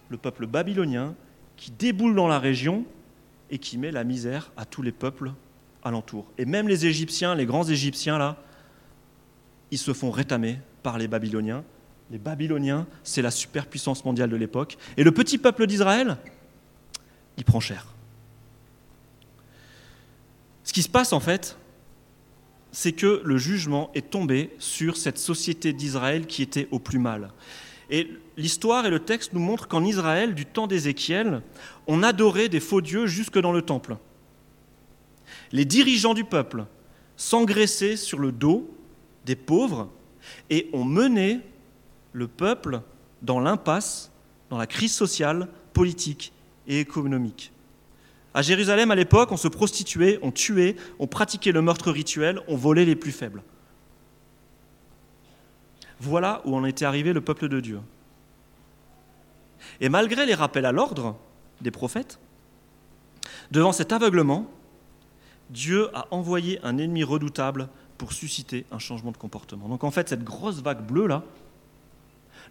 le 0.10 0.18
peuple 0.18 0.48
babylonien, 0.48 1.14
qui 1.58 1.70
déboule 1.70 2.16
dans 2.16 2.28
la 2.28 2.40
région 2.40 2.86
et 3.52 3.60
qui 3.60 3.78
met 3.78 3.92
la 3.92 4.04
misère 4.04 4.52
à 4.58 4.66
tous 4.66 4.82
les 4.82 4.92
peuples 4.92 5.34
alentours. 5.84 6.26
Et 6.38 6.46
même 6.46 6.68
les 6.68 6.86
Égyptiens, 6.86 7.36
les 7.36 7.46
grands 7.46 7.66
Égyptiens, 7.66 8.18
là, 8.18 8.38
ils 9.70 9.78
se 9.78 9.94
font 9.94 10.10
rétamer 10.10 10.60
par 10.82 10.98
les 10.98 11.08
Babyloniens 11.08 11.64
les 12.12 12.18
Babyloniens, 12.18 12.88
c'est 13.04 13.22
la 13.22 13.32
superpuissance 13.32 14.04
mondiale 14.04 14.30
de 14.30 14.36
l'époque. 14.36 14.78
Et 14.98 15.04
le 15.04 15.12
petit 15.12 15.38
peuple 15.38 15.68
d'Israël, 15.68 16.18
il 17.38 17.46
prend 17.46 17.60
cher. 17.60 17.86
Ce 20.70 20.72
qui 20.72 20.84
se 20.84 20.90
passe 20.90 21.14
en 21.14 21.20
fait, 21.20 21.58
c'est 22.72 22.92
que 22.92 23.24
le 23.26 23.40
jugement 23.40 23.90
est 23.96 24.12
tombé 24.12 24.52
sur 24.60 24.98
cette 24.98 25.18
société 25.18 25.74
d'Israël 25.74 26.28
qui 26.28 26.44
était 26.44 26.68
au 26.70 26.78
plus 26.78 27.00
mal. 27.00 27.32
Et 27.90 28.08
l'histoire 28.38 28.86
et 28.86 28.92
le 28.92 29.00
texte 29.00 29.34
nous 29.34 29.40
montrent 29.40 29.68
qu'en 29.68 29.84
Israël, 29.84 30.36
du 30.36 30.46
temps 30.46 30.68
d'Ézéchiel, 30.68 31.42
on 31.88 32.04
adorait 32.04 32.50
des 32.50 32.60
faux 32.60 32.82
dieux 32.82 33.08
jusque 33.08 33.40
dans 33.40 33.52
le 33.52 33.64
temple. 33.64 33.98
Les 35.52 35.66
dirigeants 35.66 36.14
du 36.14 36.24
peuple 36.24 36.66
s'engraissaient 37.18 37.98
sur 37.98 38.20
le 38.20 38.32
dos 38.32 38.70
des 39.26 39.36
pauvres 39.36 39.90
et 40.52 40.70
ont 40.72 40.86
mené 40.86 41.40
le 42.14 42.28
peuple 42.28 42.82
dans 43.24 43.40
l'impasse, 43.40 44.12
dans 44.52 44.60
la 44.60 44.68
crise 44.68 44.94
sociale, 44.94 45.48
politique 45.74 46.32
et 46.68 46.80
économique. 46.80 47.52
À 48.34 48.42
Jérusalem, 48.42 48.92
à 48.92 48.96
l'époque, 48.96 49.32
on 49.32 49.38
se 49.38 49.48
prostituait, 49.48 50.20
on 50.22 50.32
tuait, 50.32 50.76
on 51.00 51.08
pratiquait 51.08 51.52
le 51.52 51.62
meurtre 51.62 51.92
rituel, 51.92 52.42
on 52.48 52.56
volait 52.56 52.86
les 52.86 52.96
plus 52.96 53.12
faibles. 53.12 53.44
Voilà 56.00 56.42
où 56.46 56.56
en 56.56 56.64
était 56.66 56.86
arrivé 56.86 57.12
le 57.12 57.22
peuple 57.22 57.50
de 57.50 57.60
Dieu. 57.60 57.80
Et 59.82 59.90
malgré 59.90 60.26
les 60.26 60.36
rappels 60.36 60.66
à 60.66 60.72
l'ordre 60.72 61.18
des 61.62 61.72
prophètes, 61.72 62.20
devant 63.52 63.72
cet 63.72 63.92
aveuglement, 63.92 64.50
Dieu 65.50 65.90
a 65.96 66.08
envoyé 66.12 66.60
un 66.64 66.78
ennemi 66.78 67.04
redoutable 67.04 67.70
pour 67.98 68.14
susciter 68.14 68.66
un 68.72 68.80
changement 68.80 69.12
de 69.12 69.18
comportement. 69.18 69.68
Donc 69.68 69.84
en 69.84 69.92
fait, 69.92 70.08
cette 70.08 70.24
grosse 70.24 70.62
vague 70.62 70.86
bleue 70.86 71.08
là, 71.08 71.24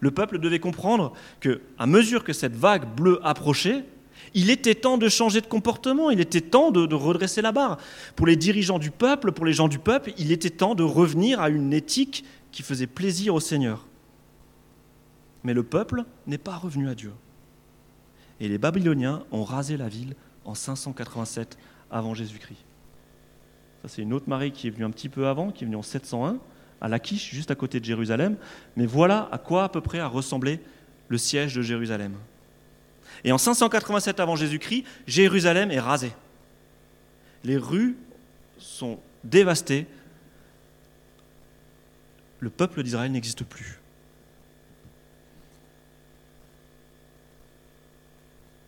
le 0.01 0.11
peuple 0.11 0.39
devait 0.39 0.59
comprendre 0.59 1.13
que, 1.39 1.61
à 1.77 1.85
mesure 1.85 2.23
que 2.23 2.33
cette 2.33 2.55
vague 2.55 2.85
bleue 2.95 3.19
approchait, 3.23 3.83
il 4.33 4.49
était 4.49 4.75
temps 4.75 4.97
de 4.97 5.09
changer 5.09 5.41
de 5.41 5.47
comportement, 5.47 6.09
il 6.09 6.19
était 6.19 6.41
temps 6.41 6.71
de, 6.71 6.93
redresser 6.93 7.41
la 7.41 7.51
barre. 7.51 7.77
Pour 8.15 8.27
les 8.27 8.35
dirigeants 8.35 8.79
du 8.79 8.91
peuple, 8.91 9.31
pour 9.31 9.45
les 9.45 9.53
gens 9.53 9.67
du 9.67 9.79
peuple, 9.79 10.13
il 10.17 10.31
était 10.31 10.49
temps 10.49 10.75
de 10.75 10.83
revenir 10.83 11.39
à 11.39 11.49
une 11.49 11.73
éthique 11.73 12.23
qui 12.51 12.63
faisait 12.63 12.87
plaisir 12.87 13.35
au 13.35 13.39
Seigneur. 13.39 13.85
Mais 15.43 15.53
le 15.53 15.63
peuple 15.63 16.03
n'est 16.27 16.37
pas 16.37 16.55
revenu 16.57 16.89
à 16.89 16.95
Dieu. 16.95 17.13
Et 18.39 18.47
les 18.47 18.57
Babyloniens 18.57 19.23
ont 19.31 19.43
rasé 19.43 19.77
la 19.77 19.87
ville 19.87 20.15
en 20.45 20.55
587 20.55 21.57
avant 21.91 22.13
Jésus-Christ. 22.13 22.63
Ça, 23.81 23.87
c'est 23.87 24.01
une 24.01 24.13
autre 24.13 24.27
marée 24.27 24.51
qui 24.51 24.67
est 24.67 24.71
venue 24.71 24.85
un 24.85 24.91
petit 24.91 25.09
peu 25.09 25.27
avant, 25.27 25.51
qui 25.51 25.63
est 25.63 25.67
venue 25.67 25.77
en 25.77 25.81
701 25.81 26.37
à 26.81 26.87
Lachish, 26.87 27.31
juste 27.31 27.51
à 27.51 27.55
côté 27.55 27.79
de 27.79 27.85
Jérusalem. 27.85 28.37
Mais 28.75 28.85
voilà 28.85 29.27
à 29.31 29.37
quoi 29.37 29.65
à 29.65 29.69
peu 29.69 29.81
près 29.81 29.99
a 29.99 30.07
ressemblé 30.07 30.59
le 31.07 31.17
siège 31.17 31.55
de 31.55 31.61
Jérusalem. 31.61 32.13
Et 33.23 33.31
en 33.31 33.37
587 33.37 34.19
avant 34.19 34.35
Jésus-Christ, 34.35 34.85
Jérusalem 35.07 35.71
est 35.71 35.79
rasée. 35.79 36.13
Les 37.43 37.57
rues 37.57 37.97
sont 38.57 38.99
dévastées. 39.23 39.85
Le 42.39 42.49
peuple 42.49 42.83
d'Israël 42.83 43.11
n'existe 43.11 43.43
plus. 43.43 43.79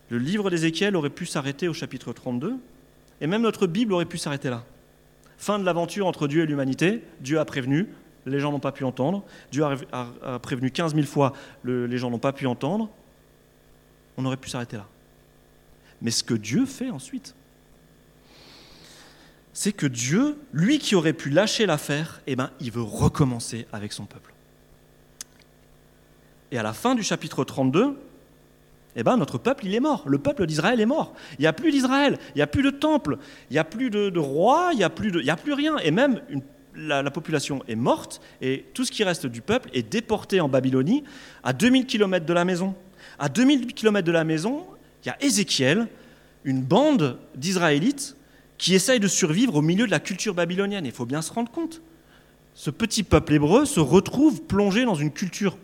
Le 0.10 0.18
livre 0.18 0.50
d'Ézéchiel 0.50 0.98
aurait 0.98 1.10
pu 1.10 1.26
s'arrêter 1.26 1.70
au 1.70 1.74
chapitre 1.74 2.12
32, 2.12 2.58
et 3.22 3.28
même 3.28 3.42
notre 3.42 3.66
Bible 3.66 3.94
aurait 3.94 4.06
pu 4.06 4.18
s'arrêter 4.18 4.50
là. 4.50 4.66
Fin 5.38 5.58
de 5.58 5.64
l'aventure 5.64 6.06
entre 6.06 6.28
Dieu 6.28 6.44
et 6.44 6.46
l'humanité. 6.46 7.02
Dieu 7.22 7.40
a 7.40 7.46
prévenu, 7.46 7.88
les 8.26 8.40
gens 8.40 8.52
n'ont 8.52 8.60
pas 8.60 8.74
pu 8.74 8.84
entendre. 8.84 9.24
Dieu 9.52 9.64
a, 9.64 10.40
prévenu 10.40 10.70
15 10.70 10.96
000 10.96 11.08
fois, 11.08 11.34
les 11.64 11.98
gens 11.98 12.12
n'ont 12.12 12.20
pas 12.20 12.34
pu 12.34 12.46
entendre. 12.46 12.90
On 14.18 14.26
aurait 14.26 14.38
pu 14.38 14.50
s'arrêter 14.50 14.78
là. 14.78 14.88
Mais 16.02 16.12
ce 16.12 16.24
que 16.24 16.34
Dieu 16.34 16.66
fait 16.66 16.90
ensuite, 16.90 17.36
c'est 19.54 19.74
que 19.74 19.86
Dieu, 19.86 20.38
lui 20.54 20.80
qui 20.80 20.96
aurait 20.96 21.14
pu 21.14 21.30
lâcher 21.30 21.66
l'affaire, 21.66 22.22
eh 22.28 22.36
ben, 22.36 22.52
il 22.60 22.72
veut 22.72 22.82
recommencer 22.82 23.68
avec 23.72 23.94
son 23.94 24.06
peuple. 24.06 24.34
Et 26.52 26.58
à 26.58 26.64
la 26.64 26.74
fin 26.74 26.96
du 26.96 27.04
chapitre 27.04 27.44
32, 27.44 27.98
eh 28.96 29.04
ben, 29.04 29.18
notre 29.18 29.38
peuple, 29.38 29.66
il 29.66 29.76
est 29.76 29.80
mort. 29.80 30.04
Le 30.06 30.18
peuple 30.18 30.46
d'Israël 30.46 30.82
est 30.82 30.86
mort. 30.86 31.14
Il 31.38 31.42
n'y 31.42 31.48
a 31.48 31.54
plus 31.54 31.72
d'Israël, 31.72 32.18
il 32.36 32.38
n'y 32.38 32.42
a 32.42 32.48
plus 32.48 32.64
de 32.64 32.72
temple, 32.72 33.18
il 33.50 33.54
n'y 33.54 33.60
a 33.60 33.64
plus 33.64 33.90
de, 33.90 34.20
roi, 34.20 34.72
il 34.74 34.78
n'y 34.78 34.84
a, 34.84 34.90
plus 34.90 35.54
rien. 35.54 35.78
Et 35.78 35.92
même 35.92 36.22
la, 36.76 37.10
population 37.12 37.62
est 37.68 37.76
morte 37.76 38.22
et 38.42 38.66
tout 38.74 38.84
ce 38.84 38.92
qui 38.92 39.04
reste 39.04 39.28
du 39.28 39.42
peuple 39.42 39.70
est 39.74 39.84
déporté 39.84 40.42
en 40.42 40.50
Babylonie 40.50 41.04
à 41.44 41.54
2000 41.54 41.86
km 41.86 42.26
de 42.26 42.34
la 42.34 42.46
maison. 42.46 42.76
À 43.20 43.30
2000 43.30 43.74
km 43.74 44.06
de 44.06 44.12
la 44.12 44.24
maison, 44.24 44.66
il 45.04 45.08
y 45.08 45.12
a 45.12 45.24
Ézéchiel, 45.24 45.88
une 46.44 46.62
bande 46.62 47.18
d'Israélites 47.36 48.16
qui 48.58 48.76
essayent 48.76 49.00
de 49.00 49.08
survivre 49.08 49.56
au 49.56 49.62
milieu 49.62 49.86
de 49.86 49.92
la 49.92 50.00
culture 50.00 50.34
babylonienne. 50.34 50.86
Il 50.86 50.92
faut 50.92 51.06
bien 51.06 51.22
se 51.22 51.32
rendre 51.32 51.52
compte. 51.52 51.82
Ce 52.54 52.70
petit 52.70 53.04
peuple 53.04 53.34
hébreu 53.34 53.66
se 53.66 53.80
retrouve 53.80 54.42
plongé 54.44 54.86
dans 54.86 54.96
une 54.96 55.12
culture 55.12 55.58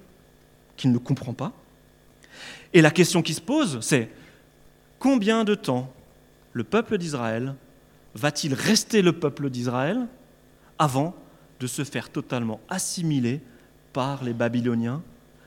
qu'il 0.77 0.91
ne 0.91 0.97
comprend 0.97 1.33
pas 1.33 1.53
et 2.73 2.81
la 2.81 2.91
question 2.91 3.21
qui 3.21 3.33
se 3.33 3.41
pose, 3.41 3.79
c'est 3.81 4.09
combien 4.99 5.43
de 5.43 5.55
temps 5.55 5.91
le 6.53 6.63
peuple 6.63 6.97
d'Israël 6.97 7.55
va-t-il 8.15 8.53
rester 8.53 9.01
le 9.01 9.13
peuple 9.13 9.49
d'Israël 9.49 10.07
avant 10.79 11.15
de 11.59 11.67
se 11.67 11.83
faire 11.83 12.09
totalement 12.09 12.59
assimiler 12.69 13.41
par 13.93 14.23
les 14.23 14.33
Babyloniens, 14.33 15.01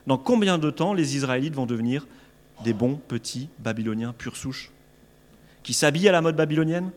dans 0.07 0.17
combien 0.17 0.57
de 0.57 0.69
temps 0.69 0.93
les 0.93 1.15
Israélites 1.15 1.55
vont 1.55 1.65
devenir 1.65 2.07
des 2.63 2.73
bons 2.73 2.95
petits 2.95 3.49
Babyloniens 3.59 4.13
pure 4.13 4.37
souche, 4.37 4.71
qui 5.63 5.73
s'habillent 5.73 6.09
à 6.09 6.11
la 6.11 6.21
mode 6.21 6.35
babylonienne, 6.35 6.91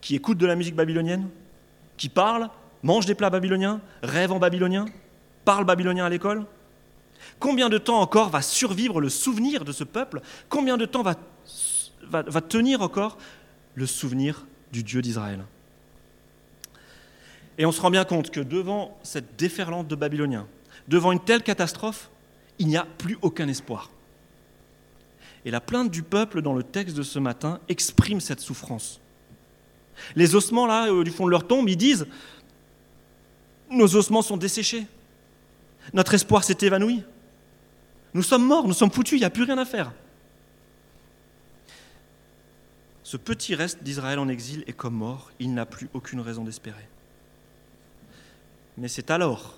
qui 0.00 0.14
écoutent 0.14 0.38
de 0.38 0.46
la 0.46 0.56
musique 0.56 0.74
babylonienne, 0.74 1.28
qui 1.96 2.08
parlent, 2.08 2.48
mangent 2.82 3.06
des 3.06 3.14
plats 3.14 3.30
babyloniens, 3.30 3.80
rêvent 4.02 4.32
en 4.32 4.38
babylonien, 4.38 4.86
parlent 5.44 5.64
babylonien 5.64 6.04
à 6.04 6.08
l'école 6.08 6.44
Combien 7.38 7.68
de 7.68 7.78
temps 7.78 8.00
encore 8.00 8.28
va 8.28 8.42
survivre 8.42 9.00
le 9.00 9.08
souvenir 9.08 9.64
de 9.64 9.72
ce 9.72 9.84
peuple 9.84 10.20
Combien 10.48 10.76
de 10.76 10.84
temps 10.84 11.02
va, 11.02 11.14
va, 12.02 12.22
va 12.22 12.40
tenir 12.40 12.82
encore 12.82 13.16
le 13.74 13.86
souvenir 13.86 14.44
du 14.72 14.82
Dieu 14.82 15.00
d'Israël 15.02 15.40
Et 17.58 17.66
on 17.66 17.72
se 17.72 17.80
rend 17.80 17.90
bien 17.90 18.04
compte 18.04 18.30
que 18.30 18.40
devant 18.40 18.98
cette 19.02 19.36
déferlante 19.38 19.88
de 19.88 19.94
Babyloniens, 19.94 20.46
devant 20.88 21.12
une 21.12 21.20
telle 21.20 21.42
catastrophe, 21.42 22.10
il 22.58 22.68
n'y 22.68 22.76
a 22.76 22.84
plus 22.84 23.18
aucun 23.22 23.48
espoir. 23.48 23.90
Et 25.44 25.50
la 25.50 25.60
plainte 25.60 25.90
du 25.90 26.02
peuple 26.02 26.40
dans 26.40 26.54
le 26.54 26.62
texte 26.62 26.96
de 26.96 27.02
ce 27.02 27.18
matin 27.18 27.60
exprime 27.68 28.20
cette 28.20 28.40
souffrance. 28.40 29.00
Les 30.16 30.34
ossements, 30.34 30.66
là, 30.66 30.90
du 31.04 31.10
fond 31.10 31.26
de 31.26 31.30
leur 31.30 31.46
tombe, 31.46 31.68
ils 31.68 31.76
disent 31.76 32.06
Nos 33.70 33.94
ossements 33.96 34.22
sont 34.22 34.36
desséchés. 34.36 34.86
Notre 35.92 36.14
espoir 36.14 36.44
s'est 36.44 36.58
évanoui. 36.62 37.02
Nous 38.14 38.22
sommes 38.22 38.44
morts, 38.44 38.66
nous 38.66 38.74
sommes 38.74 38.90
foutus, 38.90 39.18
il 39.18 39.20
n'y 39.20 39.26
a 39.26 39.30
plus 39.30 39.42
rien 39.42 39.58
à 39.58 39.64
faire. 39.64 39.92
Ce 43.02 43.16
petit 43.16 43.54
reste 43.54 43.82
d'Israël 43.82 44.18
en 44.18 44.28
exil 44.28 44.64
est 44.66 44.72
comme 44.72 44.94
mort, 44.94 45.30
il 45.38 45.52
n'a 45.52 45.66
plus 45.66 45.90
aucune 45.92 46.20
raison 46.20 46.42
d'espérer. 46.42 46.88
Mais 48.78 48.88
c'est 48.88 49.10
alors 49.10 49.56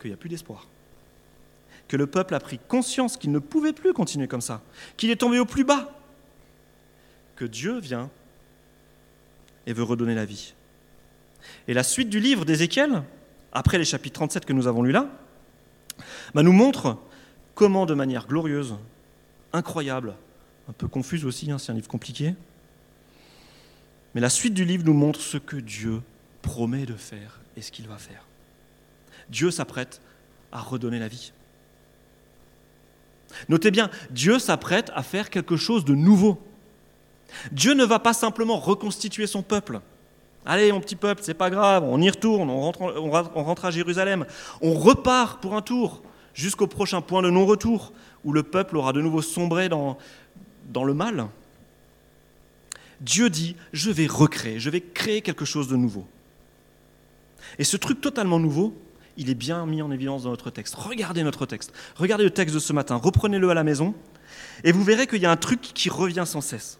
qu'il 0.00 0.10
n'y 0.10 0.14
a 0.14 0.16
plus 0.16 0.30
d'espoir 0.30 0.66
que 1.88 1.96
le 1.96 2.06
peuple 2.06 2.34
a 2.34 2.40
pris 2.40 2.58
conscience 2.68 3.16
qu'il 3.16 3.32
ne 3.32 3.38
pouvait 3.38 3.72
plus 3.72 3.92
continuer 3.92 4.28
comme 4.28 4.40
ça, 4.40 4.62
qu'il 4.96 5.10
est 5.10 5.16
tombé 5.16 5.38
au 5.38 5.46
plus 5.46 5.64
bas, 5.64 5.92
que 7.34 7.44
Dieu 7.44 7.78
vient 7.80 8.10
et 9.66 9.72
veut 9.72 9.82
redonner 9.82 10.14
la 10.14 10.24
vie. 10.24 10.54
Et 11.66 11.74
la 11.74 11.82
suite 11.82 12.10
du 12.10 12.20
livre 12.20 12.44
d'Ézéchiel, 12.44 13.02
après 13.52 13.78
les 13.78 13.84
chapitres 13.84 14.14
37 14.14 14.44
que 14.44 14.52
nous 14.52 14.66
avons 14.66 14.82
lus 14.82 14.92
là, 14.92 15.08
bah, 16.34 16.42
nous 16.42 16.52
montre 16.52 16.98
comment 17.54 17.86
de 17.86 17.94
manière 17.94 18.26
glorieuse, 18.26 18.76
incroyable, 19.52 20.14
un 20.68 20.72
peu 20.72 20.88
confuse 20.88 21.24
aussi, 21.24 21.50
hein, 21.50 21.58
c'est 21.58 21.72
un 21.72 21.74
livre 21.74 21.88
compliqué, 21.88 22.34
mais 24.14 24.20
la 24.20 24.30
suite 24.30 24.54
du 24.54 24.64
livre 24.64 24.84
nous 24.84 24.94
montre 24.94 25.20
ce 25.20 25.38
que 25.38 25.56
Dieu 25.56 26.02
promet 26.42 26.86
de 26.86 26.94
faire 26.94 27.40
et 27.56 27.62
ce 27.62 27.70
qu'il 27.70 27.88
va 27.88 27.98
faire. 27.98 28.24
Dieu 29.30 29.50
s'apprête 29.50 30.00
à 30.52 30.60
redonner 30.60 30.98
la 30.98 31.08
vie. 31.08 31.32
Notez 33.48 33.70
bien, 33.70 33.90
Dieu 34.10 34.38
s'apprête 34.38 34.90
à 34.94 35.02
faire 35.02 35.30
quelque 35.30 35.56
chose 35.56 35.84
de 35.84 35.94
nouveau. 35.94 36.38
Dieu 37.52 37.74
ne 37.74 37.84
va 37.84 37.98
pas 37.98 38.14
simplement 38.14 38.58
reconstituer 38.58 39.26
son 39.26 39.42
peuple. 39.42 39.80
Allez, 40.46 40.72
mon 40.72 40.80
petit 40.80 40.96
peuple, 40.96 41.22
c'est 41.24 41.34
pas 41.34 41.50
grave, 41.50 41.84
on 41.84 42.00
y 42.00 42.08
retourne, 42.08 42.48
on 42.48 42.60
rentre, 42.60 42.80
on 42.80 43.44
rentre 43.44 43.64
à 43.66 43.70
Jérusalem, 43.70 44.24
on 44.62 44.72
repart 44.72 45.42
pour 45.42 45.54
un 45.54 45.60
tour 45.60 46.02
jusqu'au 46.32 46.66
prochain 46.66 47.02
point 47.02 47.20
de 47.20 47.28
non-retour 47.28 47.92
où 48.24 48.32
le 48.32 48.42
peuple 48.42 48.76
aura 48.76 48.92
de 48.92 49.02
nouveau 49.02 49.20
sombré 49.20 49.68
dans, 49.68 49.98
dans 50.70 50.84
le 50.84 50.94
mal. 50.94 51.26
Dieu 53.00 53.30
dit, 53.30 53.56
je 53.72 53.90
vais 53.90 54.06
recréer, 54.06 54.58
je 54.58 54.70
vais 54.70 54.80
créer 54.80 55.20
quelque 55.20 55.44
chose 55.44 55.68
de 55.68 55.76
nouveau. 55.76 56.06
Et 57.58 57.64
ce 57.64 57.76
truc 57.76 58.00
totalement 58.00 58.38
nouveau, 58.38 58.74
il 59.18 59.28
est 59.28 59.34
bien 59.34 59.66
mis 59.66 59.82
en 59.82 59.90
évidence 59.90 60.22
dans 60.22 60.30
notre 60.30 60.50
texte. 60.50 60.74
Regardez 60.76 61.22
notre 61.24 61.44
texte. 61.44 61.72
Regardez 61.96 62.24
le 62.24 62.30
texte 62.30 62.54
de 62.54 62.60
ce 62.60 62.72
matin. 62.72 62.96
Reprenez-le 62.96 63.50
à 63.50 63.54
la 63.54 63.64
maison. 63.64 63.94
Et 64.62 64.72
vous 64.72 64.84
verrez 64.84 65.06
qu'il 65.06 65.20
y 65.20 65.26
a 65.26 65.30
un 65.30 65.36
truc 65.36 65.60
qui 65.60 65.90
revient 65.90 66.24
sans 66.24 66.40
cesse. 66.40 66.78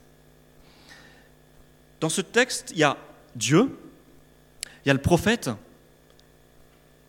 Dans 2.01 2.09
ce 2.09 2.21
texte, 2.21 2.71
il 2.71 2.79
y 2.79 2.85
a 2.85 2.97
Dieu, 3.35 3.77
il 4.85 4.89
y 4.89 4.91
a 4.91 4.95
le 4.95 5.01
prophète, 5.01 5.51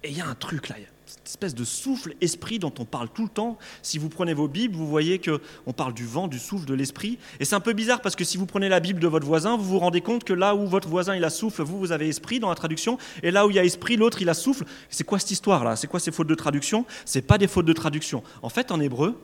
et 0.04 0.10
il 0.10 0.18
y 0.18 0.22
a 0.22 0.28
un 0.28 0.36
truc 0.36 0.68
là 0.70 0.78
cette 1.10 1.28
espèce 1.28 1.56
de 1.56 1.64
souffle 1.64 2.14
esprit 2.22 2.60
dont 2.60 2.74
on 2.78 2.86
parle 2.86 3.10
tout 3.10 3.24
le 3.24 3.30
temps. 3.30 3.58
Si 3.82 3.98
vous 3.98 4.10
prenez 4.10 4.36
vos 4.36 4.48
Bibles, 4.48 4.76
vous 4.76 4.88
voyez 4.88 5.20
qu'on 5.20 5.74
parle 5.74 5.96
du 5.96 6.06
vent, 6.06 6.28
du 6.28 6.38
souffle, 6.38 6.66
de 6.66 6.76
l'esprit. 6.76 7.18
Et 7.40 7.46
c'est 7.46 7.56
un 7.56 7.60
peu 7.60 7.74
bizarre 7.74 8.02
parce 8.02 8.16
que 8.16 8.24
si 8.24 8.38
vous 8.38 8.46
prenez 8.46 8.70
la 8.70 8.80
Bible 8.80 9.00
de 9.00 9.08
votre 9.08 9.26
voisin, 9.26 9.58
vous 9.58 9.64
vous 9.64 9.80
rendez 9.80 10.02
compte 10.02 10.24
que 10.24 10.34
là 10.34 10.54
où 10.54 10.68
votre 10.68 10.88
voisin 10.88 11.16
il 11.16 11.24
a 11.24 11.32
souffle, 11.32 11.64
vous, 11.64 11.80
vous 11.80 11.92
avez 11.92 12.08
esprit 12.08 12.40
dans 12.40 12.50
la 12.50 12.56
traduction. 12.56 13.00
Et 13.24 13.32
là 13.32 13.48
où 13.48 13.50
il 13.50 13.56
y 13.56 13.60
a 13.60 13.64
esprit, 13.64 13.98
l'autre 13.98 14.22
il 14.22 14.30
a 14.30 14.36
souffle. 14.36 14.66
C'est 14.92 15.04
quoi 15.04 15.18
cette 15.18 15.32
histoire-là 15.32 15.76
C'est 15.76 15.88
quoi 15.88 16.00
ces 16.00 16.12
fautes 16.12 16.28
de 16.28 16.36
traduction? 16.36 16.86
C'est 17.06 17.24
pas 17.24 17.40
des 17.40 17.48
fautes 17.48 17.66
de 17.66 17.74
traduction. 17.74 18.22
En 18.44 18.50
fait, 18.50 18.72
en 18.72 18.80
hébreu, 18.80 19.20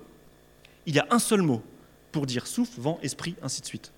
il 0.87 0.95
y 0.95 0.99
a 0.99 1.05
un 1.11 1.19
seul 1.19 1.43
mot 1.43 1.61
pour 2.11 2.25
dire 2.25 2.47
souffle, 2.47 2.81
vent, 2.81 2.97
esprit, 3.03 3.35
ainsi 3.43 3.61
de 3.61 3.67
suite. 3.67 3.91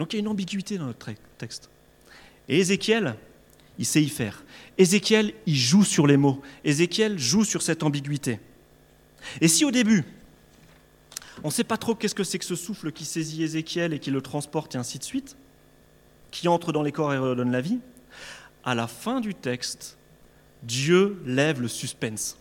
Donc 0.00 0.12
il 0.12 0.16
y 0.16 0.18
a 0.18 0.20
une 0.20 0.28
ambiguïté 0.28 0.78
dans 0.78 0.86
notre 0.86 1.12
texte. 1.38 1.70
Et 2.48 2.58
Ézéchiel, 2.58 3.14
il 3.78 3.86
sait 3.86 4.02
y 4.02 4.08
faire. 4.08 4.44
Ézéchiel, 4.78 5.34
il 5.46 5.56
joue 5.56 5.84
sur 5.84 6.06
les 6.06 6.16
mots. 6.16 6.42
Ézéchiel 6.64 7.18
joue 7.18 7.44
sur 7.44 7.62
cette 7.62 7.82
ambiguïté. 7.82 8.40
Et 9.40 9.48
si 9.48 9.64
au 9.64 9.70
début, 9.70 10.04
on 11.42 11.48
ne 11.48 11.52
sait 11.52 11.64
pas 11.64 11.76
trop 11.76 11.94
qu'est-ce 11.94 12.14
que 12.14 12.24
c'est 12.24 12.38
que 12.38 12.44
ce 12.44 12.54
souffle 12.54 12.92
qui 12.92 13.04
saisit 13.04 13.42
Ézéchiel 13.42 13.92
et 13.92 13.98
qui 13.98 14.10
le 14.10 14.20
transporte 14.20 14.74
et 14.74 14.78
ainsi 14.78 14.98
de 14.98 15.04
suite, 15.04 15.36
qui 16.30 16.48
entre 16.48 16.72
dans 16.72 16.82
les 16.82 16.92
corps 16.92 17.12
et 17.14 17.18
redonne 17.18 17.52
la 17.52 17.60
vie, 17.60 17.78
à 18.64 18.74
la 18.74 18.86
fin 18.86 19.20
du 19.20 19.34
texte, 19.34 19.98
Dieu 20.62 21.20
lève 21.24 21.60
le 21.60 21.68
suspense. 21.68 22.36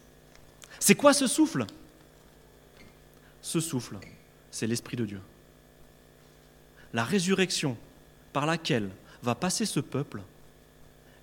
C'est 0.79 0.95
quoi 0.95 1.13
ce 1.13 1.27
souffle? 1.27 1.65
Ce 3.41 3.59
souffle, 3.59 3.97
c'est 4.51 4.67
l'Esprit 4.67 4.97
de 4.97 5.05
Dieu. 5.05 5.21
La 6.93 7.03
résurrection 7.03 7.77
par 8.33 8.45
laquelle 8.45 8.89
va 9.23 9.35
passer 9.35 9.65
ce 9.65 9.79
peuple, 9.79 10.21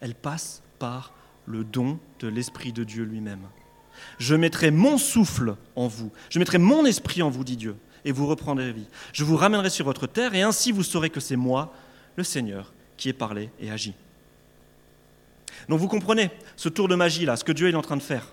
elle 0.01 0.15
passe 0.15 0.63
par 0.79 1.13
le 1.47 1.65
don 1.65 1.99
de 2.21 2.29
l'Esprit 2.29 2.73
de 2.73 2.85
Dieu 2.85 3.05
lui-même. 3.05 3.49
Je 4.19 4.35
mettrai 4.35 4.71
mon 4.71 4.99
souffle 4.99 5.57
en 5.77 5.89
vous, 5.89 6.13
je 6.31 6.39
mettrai 6.39 6.59
mon 6.59 6.85
esprit 6.85 7.23
en 7.23 7.31
vous, 7.31 7.45
dit 7.45 7.57
Dieu, 7.57 7.77
et 8.05 8.13
vous 8.13 8.27
reprendrez 8.27 8.73
vie. 8.73 8.87
Je 9.13 9.25
vous 9.25 9.37
ramènerai 9.37 9.71
sur 9.71 9.85
votre 9.85 10.07
terre, 10.07 10.35
et 10.35 10.43
ainsi 10.43 10.73
vous 10.73 10.83
saurez 10.83 11.11
que 11.11 11.21
c'est 11.21 11.37
moi, 11.37 11.73
le 12.17 12.25
Seigneur, 12.25 12.73
qui 12.97 13.09
ai 13.09 13.13
parlé 13.13 13.51
et 13.61 13.71
agi. 13.71 13.95
Donc 15.69 15.81
vous 15.81 15.89
comprenez 15.89 16.31
ce 16.57 16.69
tour 16.69 16.89
de 16.89 16.95
magie 16.95 17.25
là, 17.25 17.37
ce 17.37 17.45
que 17.45 17.53
Dieu 17.53 17.69
est 17.69 17.75
en 17.75 17.83
train 17.83 17.97
de 17.97 18.03
faire. 18.03 18.27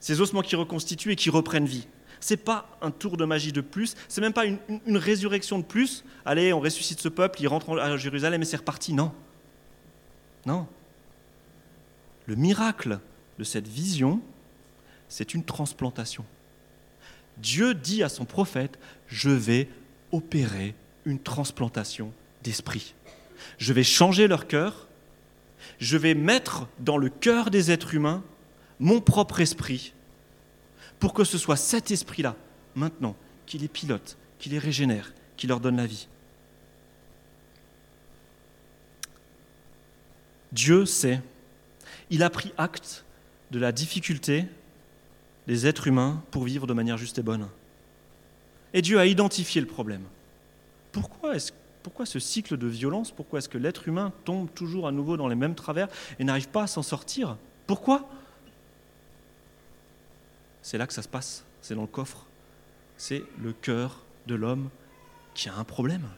Ces 0.00 0.20
ossements 0.20 0.42
qui 0.42 0.56
reconstituent 0.56 1.12
et 1.12 1.16
qui 1.16 1.30
reprennent 1.30 1.66
vie. 1.66 1.86
Ce 2.20 2.34
n'est 2.34 2.38
pas 2.38 2.78
un 2.82 2.90
tour 2.90 3.16
de 3.16 3.24
magie 3.24 3.52
de 3.52 3.60
plus, 3.60 3.94
c'est 4.08 4.20
même 4.20 4.32
pas 4.32 4.44
une, 4.44 4.58
une, 4.86 4.96
résurrection 4.96 5.58
de 5.58 5.64
plus. 5.64 6.04
Allez, 6.24 6.52
on 6.52 6.60
ressuscite 6.60 7.00
ce 7.00 7.08
peuple, 7.08 7.40
il 7.40 7.48
rentre 7.48 7.78
à 7.78 7.96
Jérusalem 7.96 8.42
et 8.42 8.44
c'est 8.44 8.56
reparti. 8.56 8.92
Non. 8.92 9.12
Non. 10.46 10.66
Le 12.26 12.34
miracle 12.34 13.00
de 13.38 13.44
cette 13.44 13.68
vision, 13.68 14.20
c'est 15.08 15.34
une 15.34 15.44
transplantation. 15.44 16.24
Dieu 17.38 17.74
dit 17.74 18.02
à 18.02 18.08
son 18.08 18.24
prophète, 18.24 18.78
je 19.06 19.30
vais 19.30 19.68
opérer 20.12 20.74
une 21.04 21.20
transplantation 21.20 22.12
d'esprit. 22.42 22.94
Je 23.58 23.72
vais 23.72 23.84
changer 23.84 24.26
leur 24.26 24.46
cœur, 24.46 24.88
je 25.78 25.96
vais 25.96 26.14
mettre 26.14 26.68
dans 26.80 26.96
le 26.96 27.08
cœur 27.08 27.50
des 27.50 27.70
êtres 27.70 27.94
humains 27.94 28.22
mon 28.80 29.00
propre 29.00 29.40
esprit, 29.40 29.92
pour 30.98 31.14
que 31.14 31.24
ce 31.24 31.38
soit 31.38 31.56
cet 31.56 31.90
esprit-là, 31.90 32.36
maintenant, 32.74 33.16
qui 33.46 33.58
les 33.58 33.68
pilote, 33.68 34.16
qui 34.38 34.48
les 34.48 34.58
régénère, 34.58 35.12
qui 35.36 35.46
leur 35.46 35.60
donne 35.60 35.76
la 35.76 35.86
vie. 35.86 36.08
Dieu 40.52 40.86
sait 40.86 41.20
il 42.10 42.22
a 42.22 42.30
pris 42.30 42.52
acte 42.56 43.04
de 43.50 43.58
la 43.58 43.72
difficulté 43.72 44.46
des 45.46 45.66
êtres 45.66 45.86
humains 45.86 46.22
pour 46.30 46.44
vivre 46.44 46.66
de 46.66 46.72
manière 46.72 46.98
juste 46.98 47.18
et 47.18 47.22
bonne. 47.22 47.48
Et 48.74 48.82
Dieu 48.82 48.98
a 48.98 49.06
identifié 49.06 49.60
le 49.60 49.66
problème. 49.66 50.04
Pourquoi, 50.92 51.34
pourquoi 51.82 52.06
ce 52.06 52.18
cycle 52.18 52.56
de 52.56 52.66
violence? 52.66 53.10
Pourquoi 53.10 53.38
est-ce 53.38 53.48
que 53.48 53.58
l'être 53.58 53.88
humain 53.88 54.12
tombe 54.24 54.52
toujours 54.54 54.86
à 54.86 54.92
nouveau 54.92 55.16
dans 55.16 55.28
les 55.28 55.34
mêmes 55.34 55.54
travers 55.54 55.88
et 56.18 56.24
n'arrive 56.24 56.48
pas 56.48 56.64
à 56.64 56.66
s'en 56.66 56.82
sortir? 56.82 57.36
Pourquoi? 57.66 58.08
C'est 60.62 60.76
là 60.76 60.86
que 60.86 60.92
ça 60.92 61.02
se 61.02 61.08
passe, 61.08 61.44
c'est 61.62 61.74
dans 61.74 61.82
le 61.82 61.86
coffre. 61.86 62.26
C'est 62.98 63.22
le 63.42 63.52
cœur 63.52 64.02
de 64.26 64.34
l'homme 64.34 64.68
qui 65.34 65.48
a 65.48 65.54
un 65.54 65.64
problème. 65.64 66.08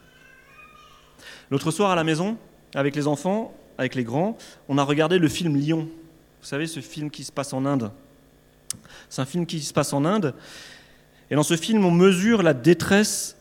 L'autre 1.51 1.71
soir 1.71 1.91
à 1.91 1.95
la 1.95 2.03
maison, 2.03 2.37
avec 2.73 2.95
les 2.95 3.07
enfants, 3.07 3.53
avec 3.81 3.95
les 3.95 4.03
grands, 4.03 4.37
on 4.69 4.77
a 4.77 4.83
regardé 4.83 5.17
le 5.17 5.27
film 5.27 5.57
Lion. 5.57 5.89
Vous 6.39 6.47
savez, 6.47 6.67
ce 6.67 6.79
film 6.79 7.09
qui 7.09 7.23
se 7.23 7.31
passe 7.31 7.51
en 7.51 7.65
Inde. 7.65 7.91
C'est 9.09 9.21
un 9.21 9.25
film 9.25 9.47
qui 9.47 9.59
se 9.59 9.73
passe 9.73 9.91
en 9.91 10.05
Inde. 10.05 10.35
Et 11.31 11.35
dans 11.35 11.43
ce 11.43 11.57
film, 11.57 11.83
on 11.83 11.91
mesure 11.91 12.43
la 12.43 12.53
détresse 12.53 13.35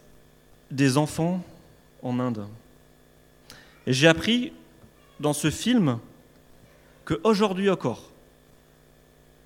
des 0.71 0.97
enfants 0.97 1.45
en 2.03 2.19
Inde. 2.19 2.47
Et 3.87 3.93
j'ai 3.93 4.09
appris 4.09 4.53
dans 5.21 5.35
ce 5.35 5.51
film 5.51 5.99
qu'aujourd'hui 7.05 7.69
encore, 7.69 8.11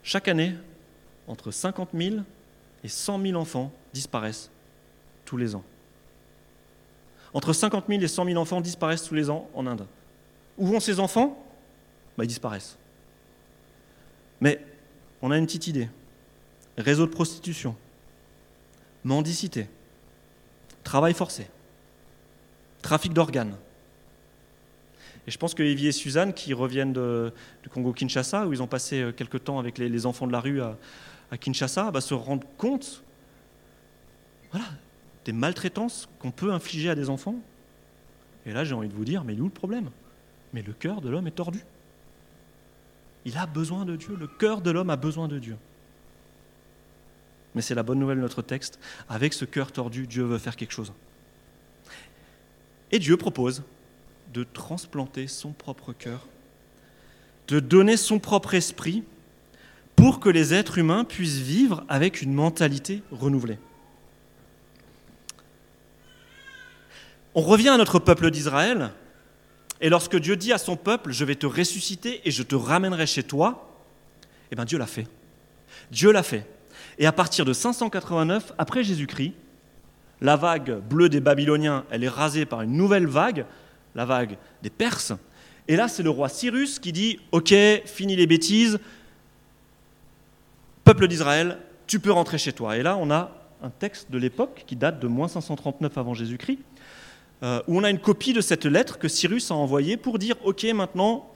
Chaque 0.07 0.29
année, 0.29 0.53
entre 1.27 1.51
50 1.51 1.89
000 1.95 2.17
et 2.85 2.89
100 2.89 3.23
000 3.23 3.41
enfants 3.41 3.73
disparaissent 3.95 4.51
tous 5.25 5.39
les 5.39 5.55
ans. 5.55 5.65
Entre 7.33 7.55
50 7.55 7.87
000 7.89 8.03
et 8.03 8.07
100 8.07 8.27
000 8.27 8.37
enfants 8.39 8.61
disparaissent 8.61 9.05
tous 9.05 9.15
les 9.15 9.31
ans 9.31 9.49
en 9.55 9.67
Inde. 9.67 9.87
Où 10.59 10.67
vont 10.67 10.81
ces 10.81 11.01
enfants? 11.01 11.43
Bah, 12.17 12.25
Ils 12.25 12.29
disparaissent. 12.29 12.77
Mais 14.41 14.65
on 15.23 15.31
a 15.31 15.39
une 15.39 15.47
petite 15.47 15.67
idée. 15.67 15.89
Réseau 16.77 17.07
de 17.07 17.11
prostitution, 17.11 17.77
mendicité, 19.05 19.69
travail 20.83 21.15
forcé, 21.15 21.47
trafic 22.83 23.13
d'organes. 23.13 23.57
Et 25.27 25.31
je 25.31 25.39
pense 25.39 25.55
que 25.55 25.63
Evie 25.63 25.87
et 25.87 25.93
Suzanne, 25.93 26.35
qui 26.35 26.53
reviennent 26.53 26.93
du 26.93 27.69
Congo-Kinshasa, 27.71 28.47
où 28.47 28.53
ils 28.53 28.63
ont 28.63 28.67
passé 28.67 29.01
euh, 29.01 29.13
quelques 29.13 29.45
temps 29.45 29.59
avec 29.59 29.79
les, 29.79 30.07
enfants 30.07 30.27
de 30.27 30.33
la 30.33 30.41
rue 30.41 30.61
à, 30.61 30.77
Kinshasa, 31.41 31.91
bah, 31.91 32.01
se 32.01 32.15
rendent 32.15 32.45
compte 32.59 33.03
voilà, 34.51 34.67
des 35.25 35.33
maltraitances 35.33 36.09
qu'on 36.19 36.31
peut 36.31 36.53
infliger 36.53 36.91
à 36.91 36.95
des 36.95 37.09
enfants. 37.09 37.37
Et 38.47 38.53
là, 38.53 38.65
j'ai 38.65 38.75
envie 38.75 38.89
de 38.89 38.95
vous 38.95 39.05
dire, 39.05 39.25
mais 39.25 39.33
il 39.33 39.39
est 39.39 39.43
où 39.43 39.47
le 39.47 39.51
problème? 39.51 39.91
Mais 40.55 40.63
le 40.63 40.73
cœur 40.73 41.01
de 41.01 41.11
l'homme 41.11 41.27
est 41.27 41.33
tordu. 41.33 41.61
Il 43.25 43.37
a 43.37 43.45
besoin 43.45 43.85
de 43.85 43.97
Dieu, 43.97 44.17
le 44.19 44.29
cœur 44.29 44.61
de 44.61 44.71
l'homme 44.71 44.89
a 44.89 44.97
besoin 44.97 45.27
de 45.27 45.41
Dieu. 45.41 45.57
Mais 47.55 47.61
c'est 47.61 47.75
la 47.75 47.83
bonne 47.83 47.99
nouvelle 47.99 48.19
de 48.19 48.23
notre 48.23 48.41
texte. 48.41 48.79
Avec 49.09 49.33
ce 49.33 49.45
cœur 49.45 49.73
tordu, 49.73 50.07
Dieu 50.07 50.23
veut 50.23 50.39
faire 50.39 50.55
quelque 50.55 50.73
chose. 50.73 50.93
Et 52.93 53.01
Dieu 53.01 53.17
propose 53.17 53.65
de 54.33 54.45
transplanter 54.45 55.27
son 55.27 55.51
propre 55.51 55.93
cœur, 55.93 56.25
de 57.49 57.59
donner 57.59 57.97
son 57.97 58.21
propre 58.21 58.55
esprit 58.55 59.03
pour 59.97 60.21
que 60.21 60.29
les 60.29 60.55
êtres 60.55 60.79
humains 60.79 61.03
puissent 61.05 61.39
vivre 61.39 61.85
avec 61.89 62.23
une 62.23 62.33
mentalité 62.33 63.03
renouvelée. 63.11 63.59
On 67.35 67.43
revient 67.43 67.71
à 67.71 67.77
notre 67.77 67.99
peuple 67.99 68.31
d'Israël, 68.31 68.93
et 69.85 69.91
lorsque 69.91 70.17
Dieu 70.17 70.35
dit 70.35 70.51
à 70.51 70.57
son 70.57 70.77
peuple, 70.77 71.13
je 71.13 71.27
vais 71.27 71.35
te 71.35 71.45
ressusciter 71.45 72.27
et 72.27 72.31
je 72.31 72.43
te 72.43 72.55
ramènerai 72.55 73.07
chez 73.07 73.23
toi, 73.23 73.69
eh 74.51 74.57
bien 74.57 74.65
Dieu 74.65 74.79
l'a 74.79 74.87
fait. 74.87 75.07
Dieu 75.91 76.11
l'a 76.11 76.23
fait. 76.23 76.47
Et 76.97 77.05
à 77.05 77.13
partir 77.13 77.45
de 77.45 77.53
589 77.53 78.55
après 78.57 78.83
Jésus-Christ, 78.83 79.35
la 80.23 80.37
vague 80.37 80.81
bleue 80.89 81.11
des 81.11 81.21
Babyloniens, 81.21 81.85
elle 81.91 82.03
est 82.03 82.09
rasée 82.09 82.47
par 82.47 82.63
une 82.63 82.73
nouvelle 82.73 83.07
vague, 83.07 83.45
la 83.95 84.07
vague 84.07 84.39
des 84.63 84.71
Perses. 84.71 85.13
Et 85.69 85.77
là, 85.77 85.87
c'est 85.87 86.03
le 86.03 86.09
roi 86.09 86.31
Cyrus 86.31 86.79
qui 86.79 86.93
dit 86.93 87.21
Ok, 87.31 87.55
fini 87.85 88.17
les 88.17 88.27
bêtises, 88.27 88.81
peuple 90.85 91.09
d'Israël, 91.09 91.59
tu 91.87 92.01
peux 92.01 92.11
rentrer 92.11 92.39
chez 92.39 92.55
toi. 92.55 92.79
Et 92.79 92.83
là, 92.83 92.97
on 92.99 93.11
a 93.11 93.33
un 93.63 93.69
texte 93.69 94.11
de 94.11 94.17
l'époque 94.17 94.65
qui 94.67 94.77
date 94.77 94.99
de 94.99 95.09
moins 95.09 95.29
539 95.29 95.99
avant 95.99 96.15
Jésus-Christ, 96.15 96.61
euh, 97.43 97.61
où 97.67 97.79
on 97.79 97.85
a 97.85 97.91
une 97.91 97.99
copie 97.99 98.33
de 98.33 98.41
cette 98.41 98.65
lettre 98.65 98.99
que 98.99 99.09
Cyrus 99.09 99.51
a 99.51 99.55
envoyée 99.55 99.97
pour 99.97 100.19
dire 100.19 100.37
Ok, 100.45 100.65
maintenant, 100.65 101.31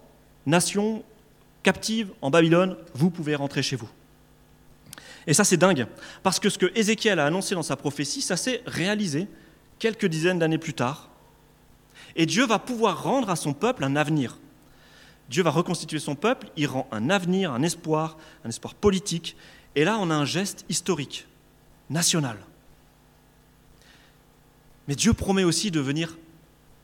nation 0.46 1.02
captive 1.62 2.10
en 2.22 2.30
Babylone, 2.30 2.76
vous 2.94 3.10
pouvez 3.10 3.34
rentrer 3.34 3.62
chez 3.62 3.76
vous. 3.76 3.88
Et 5.26 5.34
ça, 5.34 5.44
c'est 5.44 5.58
dingue, 5.58 5.86
parce 6.22 6.40
que 6.40 6.48
ce 6.48 6.56
que 6.56 6.72
Ézéchiel 6.74 7.18
a 7.18 7.26
annoncé 7.26 7.54
dans 7.54 7.62
sa 7.62 7.76
prophétie, 7.76 8.22
ça 8.22 8.36
s'est 8.36 8.62
réalisé 8.66 9.28
quelques 9.78 10.06
dizaines 10.06 10.38
d'années 10.38 10.58
plus 10.58 10.72
tard. 10.72 11.10
Et 12.16 12.24
Dieu 12.24 12.46
va 12.46 12.58
pouvoir 12.58 13.02
rendre 13.02 13.28
à 13.28 13.36
son 13.36 13.52
peuple 13.52 13.84
un 13.84 13.94
avenir. 13.94 14.38
Dieu 15.28 15.42
va 15.42 15.50
reconstituer 15.50 15.98
son 15.98 16.14
peuple, 16.14 16.48
il 16.56 16.66
rend 16.66 16.88
un 16.90 17.10
avenir, 17.10 17.52
un 17.52 17.62
espoir, 17.62 18.16
un 18.44 18.48
espoir 18.48 18.74
politique. 18.74 19.36
Et 19.74 19.84
là, 19.84 19.98
on 20.00 20.10
a 20.10 20.14
un 20.14 20.24
geste 20.24 20.64
historique, 20.70 21.26
national. 21.90 22.38
Mais 24.88 24.94
Dieu 24.94 25.12
promet 25.12 25.44
aussi 25.44 25.70
de 25.70 25.80
venir 25.80 26.16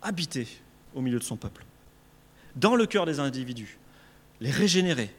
habiter 0.02 0.46
au 0.94 1.00
milieu 1.00 1.18
de 1.18 1.24
son 1.24 1.36
peuple, 1.36 1.64
dans 2.54 2.76
le 2.76 2.86
cœur 2.86 3.06
des 3.06 3.18
individus, 3.18 3.78
les 4.40 4.50
régénérer, 4.50 5.10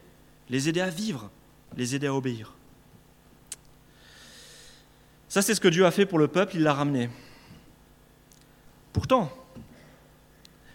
les 0.50 0.69
aider 0.69 0.82
à 0.82 0.89
vivre, 0.89 1.32
les 1.76 1.95
aider 1.95 2.08
à 2.08 2.13
obéir. 2.13 2.54
Ça, 5.28 5.41
c'est 5.41 5.56
ce 5.56 5.60
que 5.60 5.67
Dieu 5.67 5.86
a 5.86 5.91
fait 5.91 6.06
pour 6.06 6.19
le 6.19 6.28
peuple, 6.28 6.56
il 6.56 6.62
l'a 6.63 6.74
ramené. 6.74 7.10
Pourtant, 8.93 9.36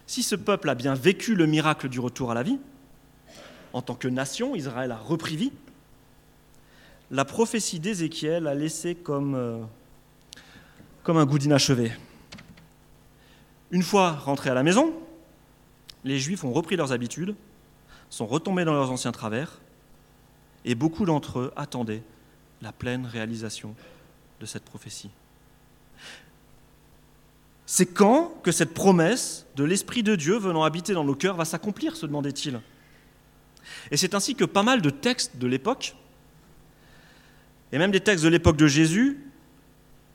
si 0.06 0.24
ce 0.24 0.34
peuple 0.34 0.68
a 0.68 0.74
bien 0.74 0.94
vécu 0.94 1.36
le 1.36 1.46
miracle 1.46 1.88
du 1.88 2.00
retour 2.00 2.32
à 2.32 2.34
la 2.34 2.42
vie, 2.42 2.58
en 3.72 3.82
tant 3.82 3.94
que 3.94 4.08
nation, 4.08 4.56
Israël 4.56 4.90
a 4.90 4.98
repris 4.98 5.36
vie, 5.36 5.52
la 7.12 7.24
prophétie 7.24 7.78
d'Ézéchiel 7.78 8.48
a 8.48 8.54
laissé 8.54 8.96
comme, 8.96 9.34
euh, 9.36 9.62
comme 11.02 11.16
un 11.16 11.26
goût 11.26 11.38
d'inachevé. 11.38 11.92
Une 13.70 13.82
fois 13.82 14.12
rentrés 14.12 14.50
à 14.50 14.54
la 14.54 14.62
maison, 14.62 14.92
les 16.04 16.18
Juifs 16.18 16.44
ont 16.44 16.52
repris 16.52 16.76
leurs 16.76 16.92
habitudes, 16.92 17.34
sont 18.08 18.26
retombés 18.26 18.64
dans 18.64 18.72
leurs 18.72 18.90
anciens 18.90 19.12
travers, 19.12 19.60
et 20.64 20.74
beaucoup 20.74 21.04
d'entre 21.06 21.38
eux 21.38 21.52
attendaient 21.56 22.02
la 22.62 22.72
pleine 22.72 23.06
réalisation 23.06 23.74
de 24.40 24.46
cette 24.46 24.64
prophétie. 24.64 25.10
C'est 27.66 27.86
quand 27.86 28.34
que 28.42 28.50
cette 28.50 28.74
promesse 28.74 29.46
de 29.54 29.64
l'Esprit 29.64 30.02
de 30.02 30.16
Dieu 30.16 30.36
venant 30.36 30.64
habiter 30.64 30.92
dans 30.92 31.04
nos 31.04 31.14
cœurs 31.14 31.36
va 31.36 31.44
s'accomplir, 31.44 31.94
se 31.94 32.04
demandait-il. 32.04 32.60
Et 33.90 33.96
c'est 33.96 34.14
ainsi 34.14 34.34
que 34.34 34.44
pas 34.44 34.64
mal 34.64 34.82
de 34.82 34.90
textes 34.90 35.36
de 35.36 35.46
l'époque, 35.46 35.94
et 37.72 37.78
même 37.78 37.92
des 37.92 38.00
textes 38.00 38.24
de 38.24 38.28
l'époque 38.28 38.56
de 38.56 38.66
Jésus, 38.66 39.29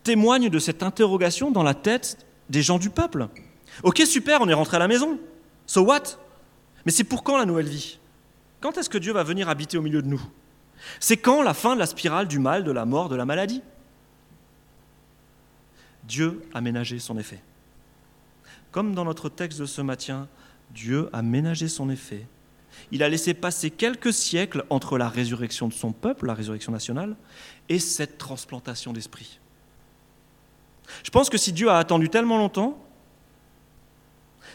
témoignent 0.05 0.49
de 0.49 0.59
cette 0.59 0.83
interrogation 0.83 1.51
dans 1.51 1.63
la 1.63 1.73
tête 1.73 2.25
des 2.49 2.61
gens 2.61 2.77
du 2.77 2.89
peuple. 2.89 3.27
Ok, 3.83 4.01
super, 4.05 4.39
on 4.39 4.47
est 4.47 4.53
rentré 4.53 4.77
à 4.77 4.79
la 4.79 4.87
maison. 4.87 5.19
So 5.65 5.81
what? 5.81 6.03
Mais 6.85 6.91
c'est 6.91 7.03
pour 7.03 7.23
quand 7.23 7.37
la 7.37 7.45
nouvelle 7.45 7.67
vie? 7.67 7.99
Quand 8.61 8.77
est-ce 8.77 8.89
que 8.89 8.99
Dieu 8.99 9.11
va 9.11 9.23
venir 9.23 9.49
habiter 9.49 9.77
au 9.77 9.81
milieu 9.81 10.01
de 10.01 10.07
nous? 10.07 10.21
C'est 10.99 11.17
quand 11.17 11.41
la 11.41 11.55
fin 11.55 11.73
de 11.73 11.79
la 11.79 11.87
spirale 11.87 12.27
du 12.27 12.37
mal, 12.37 12.63
de 12.63 12.71
la 12.71 12.85
mort, 12.85 13.09
de 13.09 13.15
la 13.15 13.25
maladie? 13.25 13.63
Dieu 16.03 16.43
a 16.53 16.61
ménagé 16.61 16.99
son 16.99 17.17
effet. 17.17 17.41
Comme 18.71 18.93
dans 18.93 19.05
notre 19.05 19.27
texte 19.29 19.59
de 19.59 19.65
ce 19.65 19.81
matin, 19.81 20.27
Dieu 20.69 21.09
a 21.13 21.23
ménagé 21.23 21.67
son 21.67 21.89
effet. 21.89 22.27
Il 22.91 23.01
a 23.01 23.09
laissé 23.09 23.33
passer 23.33 23.71
quelques 23.71 24.13
siècles 24.13 24.65
entre 24.69 24.99
la 24.99 25.09
résurrection 25.09 25.67
de 25.67 25.73
son 25.73 25.93
peuple, 25.93 26.27
la 26.27 26.35
résurrection 26.35 26.71
nationale, 26.71 27.15
et 27.69 27.79
cette 27.79 28.19
transplantation 28.19 28.93
d'esprit. 28.93 29.39
Je 31.03 31.09
pense 31.09 31.29
que 31.29 31.37
si 31.37 31.53
Dieu 31.53 31.69
a 31.69 31.77
attendu 31.77 32.09
tellement 32.09 32.37
longtemps, 32.37 32.81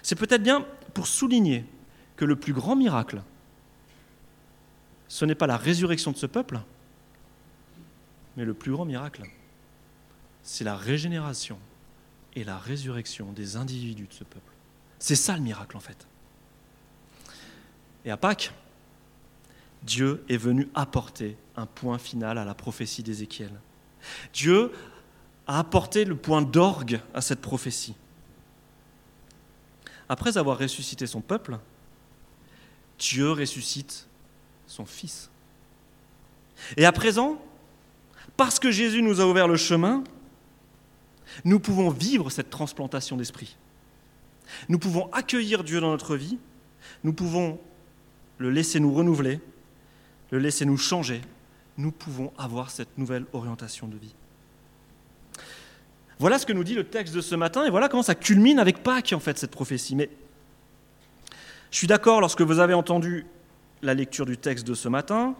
c'est 0.03 0.17
peut-être 0.17 0.43
bien 0.43 0.65
pour 0.95 1.07
souligner 1.07 1.65
que 2.17 2.25
le 2.25 2.37
plus 2.37 2.53
grand 2.53 2.77
miracle, 2.77 3.23
ce 5.09 5.25
n'est 5.25 5.35
pas 5.35 5.47
la 5.47 5.57
résurrection 5.57 6.13
de 6.13 6.17
ce 6.17 6.27
peuple, 6.27 6.61
mais 8.37 8.45
le 8.45 8.55
plus 8.55 8.73
grand 8.73 8.85
miracle, 8.85 9.25
c'est 10.43 10.65
la 10.65 10.77
régénération 10.77 11.59
et 12.35 12.45
la 12.45 12.59
résurrection 12.59 13.33
des 13.33 13.57
individus 13.57 14.07
de 14.07 14.13
ce 14.13 14.25
peuple. 14.25 14.53
C'est 14.99 15.17
ça 15.17 15.35
le 15.35 15.43
miracle 15.43 15.77
en 15.77 15.81
fait. 15.81 16.07
Et 18.05 18.11
à 18.11 18.17
Pâques, 18.17 18.53
Dieu 19.83 20.25
est 20.29 20.37
venu 20.37 20.69
apporter 20.75 21.37
un 21.57 21.67
point 21.67 21.99
final 21.99 22.39
à 22.39 22.45
la 22.45 22.55
prophétie 22.55 23.03
d'Ézéchiel. 23.03 23.51
Dieu 24.33 24.73
a 25.51 25.59
apporté 25.59 26.05
le 26.05 26.15
point 26.15 26.43
d'orgue 26.43 27.01
à 27.13 27.21
cette 27.21 27.41
prophétie. 27.41 27.97
Après 30.09 30.39
avoir 30.39 30.57
ressuscité 30.59 31.09
son 31.09 31.21
peuple, 31.21 31.59
Dieu 33.01 33.33
ressuscite 33.33 34.07
son 34.69 34.87
Fils. 34.87 35.29
Et 36.77 36.85
à 36.85 36.93
présent, 36.93 37.43
parce 38.37 38.61
que 38.61 38.71
Jésus 38.71 39.03
nous 39.03 39.21
a 39.21 39.27
ouvert 39.27 39.49
le 39.49 39.57
chemin, 39.57 40.05
nous 41.45 41.59
pouvons 41.59 41.91
vivre 41.91 42.31
cette 42.31 42.51
transplantation 42.51 43.17
d'esprit. 43.17 43.57
Nous 44.69 44.79
pouvons 44.79 45.11
accueillir 45.13 45.65
Dieu 45.65 45.81
dans 45.81 45.91
notre 45.91 46.15
vie, 46.15 46.39
nous 47.03 47.13
pouvons 47.13 47.59
le 48.39 48.53
laisser 48.53 48.79
nous 48.79 48.95
renouveler, 48.95 49.41
le 50.31 50.39
laisser 50.39 50.65
nous 50.65 50.77
changer, 50.77 51.23
nous 51.77 51.91
pouvons 51.91 52.33
avoir 52.39 52.71
cette 52.71 52.97
nouvelle 52.99 53.27
orientation 53.33 53.89
de 53.89 53.97
vie. 53.97 54.15
Voilà 56.21 56.39
ce 56.39 56.45
que 56.45 56.53
nous 56.53 56.65
dit 56.65 56.75
le 56.75 56.85
texte 56.85 57.15
de 57.15 57.23
ce 57.23 57.35
matin, 57.35 57.65
et 57.65 57.71
voilà 57.71 57.89
comment 57.89 58.03
ça 58.03 58.15
culmine 58.15 58.59
avec 58.59 58.83
Pâques, 58.83 59.15
en 59.15 59.21
fait, 59.21 59.39
cette 59.39 59.53
prophétie. 59.53 59.97
Mais 59.97 60.11
je 61.71 61.79
suis 61.79 61.87
d'accord, 61.87 62.21
lorsque 62.21 62.43
vous 62.43 62.59
avez 62.59 62.75
entendu 62.75 63.25
la 63.81 63.95
lecture 63.95 64.27
du 64.27 64.37
texte 64.37 64.67
de 64.67 64.75
ce 64.75 64.87
matin, 64.91 65.35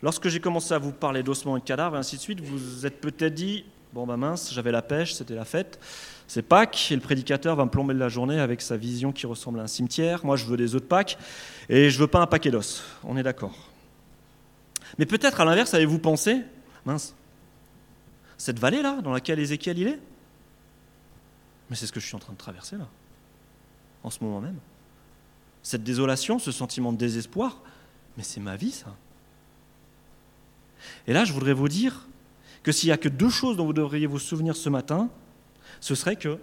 lorsque 0.00 0.28
j'ai 0.28 0.40
commencé 0.40 0.72
à 0.72 0.78
vous 0.78 0.92
parler 0.92 1.22
d'ossements 1.22 1.58
et 1.58 1.60
de 1.60 1.64
cadavres, 1.66 1.96
et 1.96 1.98
ainsi 1.98 2.16
de 2.16 2.22
suite, 2.22 2.40
vous 2.40 2.56
vous 2.56 2.86
êtes 2.86 3.02
peut-être 3.02 3.34
dit, 3.34 3.66
Bon, 3.92 4.06
bah 4.06 4.16
mince, 4.16 4.50
j'avais 4.54 4.72
la 4.72 4.80
pêche, 4.80 5.12
c'était 5.12 5.34
la 5.34 5.44
fête. 5.44 5.78
C'est 6.26 6.40
Pâques, 6.40 6.90
et 6.90 6.94
le 6.94 7.02
prédicateur 7.02 7.54
va 7.54 7.66
me 7.66 7.70
plomber 7.70 7.92
de 7.92 7.98
la 7.98 8.08
journée 8.08 8.40
avec 8.40 8.62
sa 8.62 8.78
vision 8.78 9.12
qui 9.12 9.26
ressemble 9.26 9.60
à 9.60 9.64
un 9.64 9.66
cimetière. 9.66 10.24
Moi, 10.24 10.36
je 10.36 10.46
veux 10.46 10.56
des 10.56 10.74
œufs 10.74 10.80
de 10.80 10.86
Pâques, 10.86 11.18
et 11.68 11.90
je 11.90 11.98
veux 11.98 12.06
pas 12.06 12.20
un 12.20 12.26
paquet 12.26 12.50
d'os. 12.50 12.82
On 13.04 13.18
est 13.18 13.22
d'accord. 13.22 13.68
Mais 14.96 15.04
peut-être 15.04 15.42
à 15.42 15.44
l'inverse, 15.44 15.74
avez-vous 15.74 15.98
pensé, 15.98 16.40
mince, 16.86 17.14
cette 18.38 18.58
vallée-là, 18.58 19.02
dans 19.02 19.12
laquelle 19.12 19.38
Ézéchiel 19.38 19.78
il 19.78 19.88
est? 19.88 20.00
Mais 21.68 21.76
c'est 21.76 21.86
ce 21.86 21.92
que 21.92 22.00
je 22.00 22.06
suis 22.06 22.16
en 22.16 22.20
train 22.20 22.32
de 22.32 22.38
traverser 22.38 22.76
là, 22.76 22.88
en 24.02 24.10
ce 24.10 24.24
moment 24.24 24.40
même. 24.40 24.58
Cette 25.62 25.84
désolation, 25.84 26.38
ce 26.38 26.52
sentiment 26.52 26.92
de 26.92 26.96
désespoir, 26.96 27.60
mais 28.16 28.22
c'est 28.22 28.40
ma 28.40 28.56
vie 28.56 28.70
ça. 28.70 28.94
Et 31.06 31.12
là, 31.12 31.24
je 31.24 31.32
voudrais 31.32 31.52
vous 31.52 31.68
dire 31.68 32.06
que 32.62 32.72
s'il 32.72 32.88
n'y 32.88 32.92
a 32.92 32.96
que 32.96 33.08
deux 33.08 33.28
choses 33.28 33.56
dont 33.56 33.66
vous 33.66 33.72
devriez 33.72 34.06
vous 34.06 34.18
souvenir 34.18 34.56
ce 34.56 34.68
matin, 34.68 35.10
ce 35.80 35.94
serait 35.94 36.16
que 36.16 36.38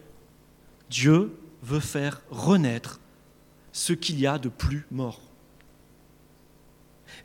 Dieu 0.89 1.35
veut 1.63 1.79
faire 1.79 2.21
renaître 2.29 2.99
ce 3.71 3.93
qu'il 3.93 4.19
y 4.19 4.27
a 4.27 4.37
de 4.37 4.49
plus 4.49 4.85
mort. 4.91 5.21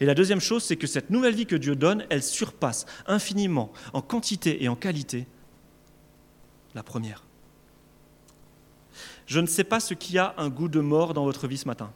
Et 0.01 0.07
la 0.07 0.15
deuxième 0.15 0.41
chose, 0.41 0.65
c'est 0.65 0.77
que 0.77 0.87
cette 0.87 1.11
nouvelle 1.11 1.35
vie 1.35 1.47
que 1.47 1.57
Dieu 1.57 1.77
donne, 1.77 2.07
elle 2.09 2.23
surpasse 2.23 2.87
infiniment 3.07 3.71
en 3.93 4.01
quantité 4.01 4.65
et 4.65 4.69
en 4.69 4.77
qualité 4.77 5.27
la 6.75 6.83
première. 6.83 7.25
Je 9.27 9.41
ne 9.41 9.47
sais 9.47 9.65
pas 9.65 9.79
ce 9.79 9.95
qui 9.95 10.19
a 10.19 10.35
un 10.39 10.49
goût 10.49 10.69
de 10.69 10.81
mort 10.81 11.15
dans 11.15 11.25
votre 11.25 11.47
vie 11.47 11.59
ce 11.59 11.69
matin. 11.69 11.93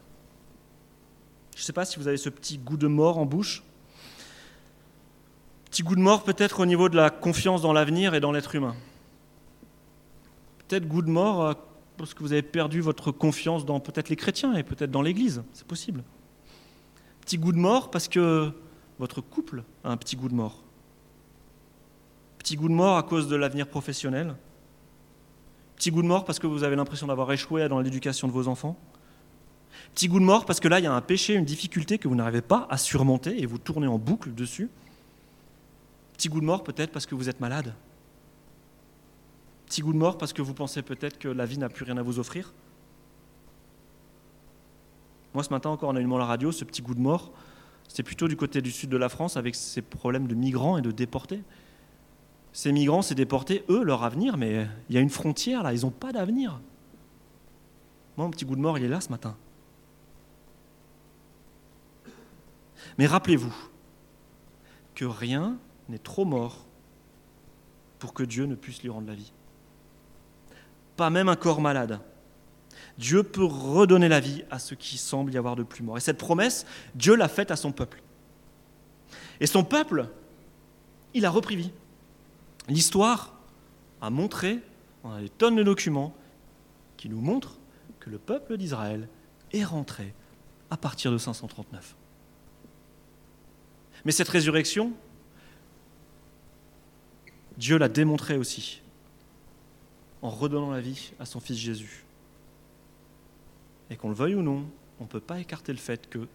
Je 1.57 1.63
ne 1.63 1.65
sais 1.65 1.73
pas 1.73 1.85
si 1.85 1.99
vous 1.99 2.07
avez 2.07 2.17
ce 2.17 2.29
petit 2.29 2.59
goût 2.59 2.77
de 2.77 2.87
mort 2.87 3.19
en 3.19 3.27
bouche. 3.27 3.63
Petit 5.65 5.83
goût 5.83 5.97
de 5.97 6.01
mort 6.01 6.25
peut-être 6.25 6.61
au 6.61 6.67
niveau 6.67 6.89
de 6.89 6.97
la 6.97 7.11
confiance 7.11 7.63
dans 7.63 7.73
l'avenir 7.73 8.15
et 8.15 8.21
dans 8.21 8.33
l'être 8.33 8.55
humain. 8.55 8.77
Peut-être 10.69 10.87
goût 10.87 11.03
de 11.03 11.11
mort 11.11 11.43
euh, 11.45 11.55
parce 11.97 12.15
que 12.15 12.21
vous 12.21 12.33
avez 12.33 12.43
perdu 12.43 12.81
votre 12.81 13.13
confiance 13.13 13.65
dans 13.65 13.81
peut-être 13.81 14.09
les 14.09 14.17
chrétiens 14.17 14.55
et 14.55 14.63
peut-être 14.63 14.91
dans 14.91 15.03
l'Église. 15.03 15.43
C'est 15.53 15.67
possible. 15.67 16.03
Petit 17.25 17.39
goût 17.39 17.53
de 17.53 17.59
mort 17.59 17.91
parce 17.91 18.07
que 18.07 18.53
votre 18.99 19.23
couple 19.23 19.65
a 19.83 19.91
un 19.91 19.97
petit 19.97 20.15
goût 20.15 20.29
de 20.29 20.35
mort. 20.35 20.63
Petit 22.39 22.57
goût 22.57 22.69
de 22.69 22.75
mort 22.75 22.99
à 22.99 23.03
cause 23.03 23.29
de 23.29 23.37
l'avenir 23.37 23.67
professionnel. 23.67 24.35
Petit 25.77 25.91
goût 25.91 26.03
de 26.03 26.07
mort 26.07 26.27
parce 26.27 26.39
que 26.39 26.47
vous 26.47 26.65
avez 26.65 26.77
l'impression 26.77 27.07
d'avoir 27.07 27.33
échoué 27.33 27.67
dans 27.69 27.81
l'éducation 27.81 28.29
de 28.29 28.33
vos 28.33 28.47
enfants. 28.47 28.79
Petit 29.95 30.09
goût 30.09 30.21
de 30.21 30.25
mort 30.25 30.45
parce 30.45 30.61
que 30.61 30.69
là, 30.69 30.81
il 30.81 30.85
y 30.85 30.87
a 30.87 30.93
un 30.93 31.01
péché, 31.01 31.35
une 31.35 31.47
difficulté 31.47 31.97
que 31.97 32.09
vous 32.09 32.15
n'arrivez 32.15 32.43
pas 32.43 32.67
à 32.69 32.77
surmonter 32.77 33.41
et 33.41 33.47
vous 33.47 33.59
tournez 33.59 33.87
en 33.87 33.99
boucle 33.99 34.35
dessus. 34.35 34.69
Petit 36.13 36.29
goût 36.29 36.41
de 36.41 36.47
mort 36.47 36.63
peut-être 36.63 36.93
parce 36.93 37.07
que 37.07 37.15
vous 37.15 37.31
êtes 37.31 37.41
malade. 37.41 37.75
Petit 39.65 39.81
goût 39.81 39.95
de 39.95 39.99
mort 39.99 40.19
parce 40.19 40.35
que 40.35 40.43
vous 40.43 40.53
pensez 40.53 40.83
peut-être 40.83 41.19
que 41.19 41.29
la 41.29 41.47
vie 41.47 41.57
n'a 41.57 41.71
plus 41.71 41.85
rien 41.85 41.97
à 41.97 42.03
vous 42.03 42.19
offrir. 42.19 42.53
Moi, 45.35 45.43
ce 45.43 45.51
matin 45.51 45.71
encore, 45.71 45.91
en 45.91 45.97
allumant 45.97 46.17
la 46.17 46.25
radio, 46.25 46.53
ce 46.53 46.65
petit 46.65 46.81
goût 46.81 46.95
de 46.95 47.01
mort, 47.01 47.33
c'est 47.89 48.05
plutôt 48.05 48.29
du 48.29 48.37
côté 48.37 48.63
du 48.63 48.71
sud 48.71 48.89
de 48.89 48.97
la 48.97 49.09
France 49.09 49.37
avec 49.37 49.55
ces 49.57 49.83
problèmes 49.83 50.29
de 50.29 50.35
migrants 50.35 50.79
et 50.79 50.83
de 50.83 50.93
déportés. 50.93 51.43
Ces 52.53 52.71
migrants, 52.71 53.03
ces 53.03 53.17
déportés, 53.17 53.65
eux, 53.69 53.83
leur 53.83 54.05
avenir, 54.05 54.37
mais 54.37 54.69
il 54.89 54.95
y 54.95 54.99
a 54.99 55.01
une 55.01 55.11
frontière 55.11 55.65
là, 55.65 55.73
ils 55.73 55.83
n'ont 55.83 55.91
pas 55.91 56.13
d'avenir. 56.13 56.61
Moi, 58.17 58.27
mon 58.27 58.31
petit 58.31 58.45
goût 58.45 58.55
de 58.55 58.61
mort, 58.61 58.79
il 58.79 58.85
est 58.85 58.89
là 58.89 59.01
ce 59.01 59.09
matin. 59.09 59.37
Mais 62.97 63.07
rappelez-vous 63.07 63.55
que 64.95 65.05
rien 65.05 65.59
n'est 65.89 65.99
trop 65.99 66.25
mort 66.25 66.65
pour 67.99 68.15
que 68.15 68.23
Dieu 68.23 68.47
ne 68.47 68.55
puisse 68.55 68.83
lui 68.83 68.91
rendre 68.91 69.09
la 69.09 69.15
vie. 69.15 69.33
Pas 70.97 71.11
même 71.11 71.29
un 71.29 71.35
corps 71.35 71.61
malade. 71.61 71.99
Dieu 72.99 73.23
peut 73.23 73.45
redonner 73.45 74.09
la 74.09 74.21
vie 74.21 74.45
à 74.51 74.59
ce 74.59 74.75
qui 74.75 74.99
semble 74.99 75.33
y 75.33 75.39
avoir 75.39 75.57
de 75.57 75.63
plus 75.63 75.83
mort. 75.83 75.97
Et 75.97 76.01
cette 76.01 76.19
promesse, 76.19 76.67
Dieu 76.95 77.15
l'a 77.15 77.29
faite 77.29 77.51
à 77.51 77.57
son 77.57 77.73
peuple. 77.73 78.03
Et 79.41 79.47
son 79.47 79.65
peuple, 79.65 80.09
il 81.13 81.27
a 81.27 81.31
repris 81.31 81.57
vie. 81.57 81.73
L'histoire 82.69 83.35
a 84.01 84.11
montré, 84.11 84.61
on 85.03 85.11
a 85.11 85.21
des 85.21 85.29
tonnes 85.29 85.57
de 85.57 85.63
documents 85.63 86.15
qui 86.97 87.09
nous 87.09 87.21
montrent 87.21 87.59
que 88.01 88.11
le 88.11 88.19
peuple 88.19 88.57
d'Israël 88.57 89.09
est 89.53 89.65
rentré 89.65 90.15
à 90.71 90.77
partir 90.77 91.11
de 91.11 91.19
539. 91.19 91.95
Mais 94.05 94.13
cette 94.13 94.29
résurrection, 94.29 94.93
Dieu 97.57 97.79
l'a 97.79 97.89
démontré 97.89 98.37
aussi 98.37 98.83
en 100.23 100.31
redonnant 100.31 100.71
la 100.71 100.81
vie 100.81 101.13
à 101.21 101.27
son 101.27 101.41
Fils 101.41 101.59
Jésus. 101.59 102.05
Et 103.91 103.97
qu'on 103.97 104.09
le 104.09 104.15
veuille 104.15 104.35
ou 104.35 104.43
non, 104.43 104.67
on 105.01 105.05
ne 105.05 105.09
peut 105.09 105.21
pas 105.21 105.41
écarter 105.41 105.73
le 105.73 105.79
fait 105.79 106.09
que 106.09 106.27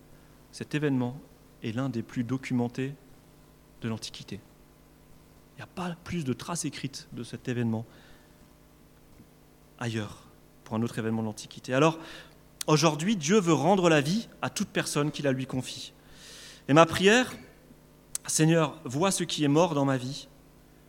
cet 0.52 0.76
événement 0.76 1.20
est 1.64 1.72
l'un 1.72 1.90
des 1.90 2.04
plus 2.04 2.24
documentés 2.24 2.94
de 3.82 3.90
l'Antiquité. 3.90 4.40
Il 5.56 5.58
n'y 5.58 5.64
a 5.64 5.68
pas 5.68 5.96
plus 6.04 6.24
de 6.24 6.34
traces 6.34 6.66
écrites 6.66 7.08
de 7.14 7.24
cet 7.24 7.48
événement 7.48 7.86
ailleurs, 9.80 10.24
pour 10.64 10.76
un 10.76 10.84
autre 10.84 11.00
événement 11.00 11.22
de 11.22 11.28
l'Antiquité. 11.28 11.74
Alors, 11.74 12.00
aujourd'hui, 12.68 13.16
Dieu 13.16 13.40
veut 13.40 13.54
rendre 13.54 13.90
la 13.90 14.02
vie 14.02 14.28
à 14.42 14.50
toute 14.50 14.70
personne 14.70 15.12
qui 15.12 15.22
la 15.22 15.32
lui 15.32 15.46
confie. 15.46 15.94
Et 16.68 16.74
ma 16.74 16.86
prière, 16.86 17.34
Seigneur, 18.28 18.80
vois 18.86 19.12
ce 19.12 19.24
qui 19.24 19.44
est 19.44 19.50
mort 19.50 19.74
dans 19.74 19.86
ma 19.86 19.98
vie, 19.98 20.28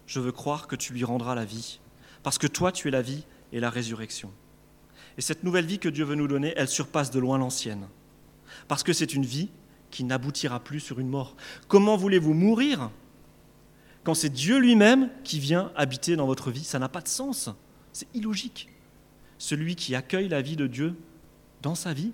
je 0.07 0.21
veux 0.21 0.33
croire 0.33 0.67
que 0.67 0.77
tu 0.77 0.93
lui 0.93 1.05
rendras 1.05 1.35
la 1.35 1.45
vie, 1.45 1.81
parce 2.23 2.37
que 2.37 2.47
toi, 2.47 2.73
tu 2.73 2.89
es 2.89 2.91
la 2.91 3.03
vie 3.03 3.25
et 3.53 3.61
la 3.61 3.71
résurrection. 3.71 4.31
Et 5.21 5.23
cette 5.23 5.45
nouvelle 5.45 5.67
vie 5.67 5.79
que 5.79 5.91
Dieu 5.91 6.07
veut 6.07 6.15
nous 6.15 6.29
donner, 6.29 6.55
elle 6.57 6.67
surpasse 6.67 7.11
de 7.11 7.21
loin 7.21 7.37
l'ancienne. 7.37 7.87
Parce 8.69 8.83
que 8.83 8.95
c'est 8.95 9.13
une 9.13 9.27
vie 9.27 9.51
qui 9.91 10.03
n'aboutira 10.03 10.61
plus 10.61 10.81
sur 10.81 10.99
une 10.99 11.11
mort. 11.11 11.37
Comment 11.69 11.99
voulez-vous 11.99 12.33
mourir 12.33 12.91
quand 14.03 14.15
c'est 14.15 14.31
Dieu 14.31 14.57
lui-même 14.57 15.11
qui 15.23 15.39
vient 15.39 15.73
habiter 15.77 16.17
dans 16.17 16.25
votre 16.25 16.51
vie? 16.51 16.65
Ça 16.65 16.79
n'a 16.79 16.89
pas 16.89 17.03
de 17.03 17.09
sens. 17.09 17.51
C'est 17.93 18.09
illogique. 18.15 18.71
Celui 19.37 19.77
qui 19.77 19.95
accueille 19.95 20.31
la 20.31 20.41
vie 20.41 20.57
de 20.57 20.67
Dieu 20.67 20.97
dans 21.61 21.75
sa 21.75 21.93
vie 21.93 22.13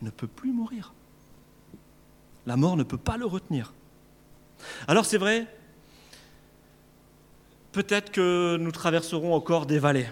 ne 0.00 0.10
peut 0.10 0.28
plus 0.28 0.52
mourir. 0.52 0.94
La 2.46 2.56
mort 2.56 2.76
ne 2.76 2.84
peut 2.84 2.96
pas 2.96 3.16
le 3.16 3.26
retenir. 3.26 3.72
Alors 4.86 5.04
c'est 5.04 5.18
vrai, 5.18 5.52
peut-être 7.72 8.12
que 8.12 8.56
nous 8.56 8.70
traverserons 8.70 9.34
encore 9.34 9.66
des 9.66 9.80
vallées. 9.80 10.06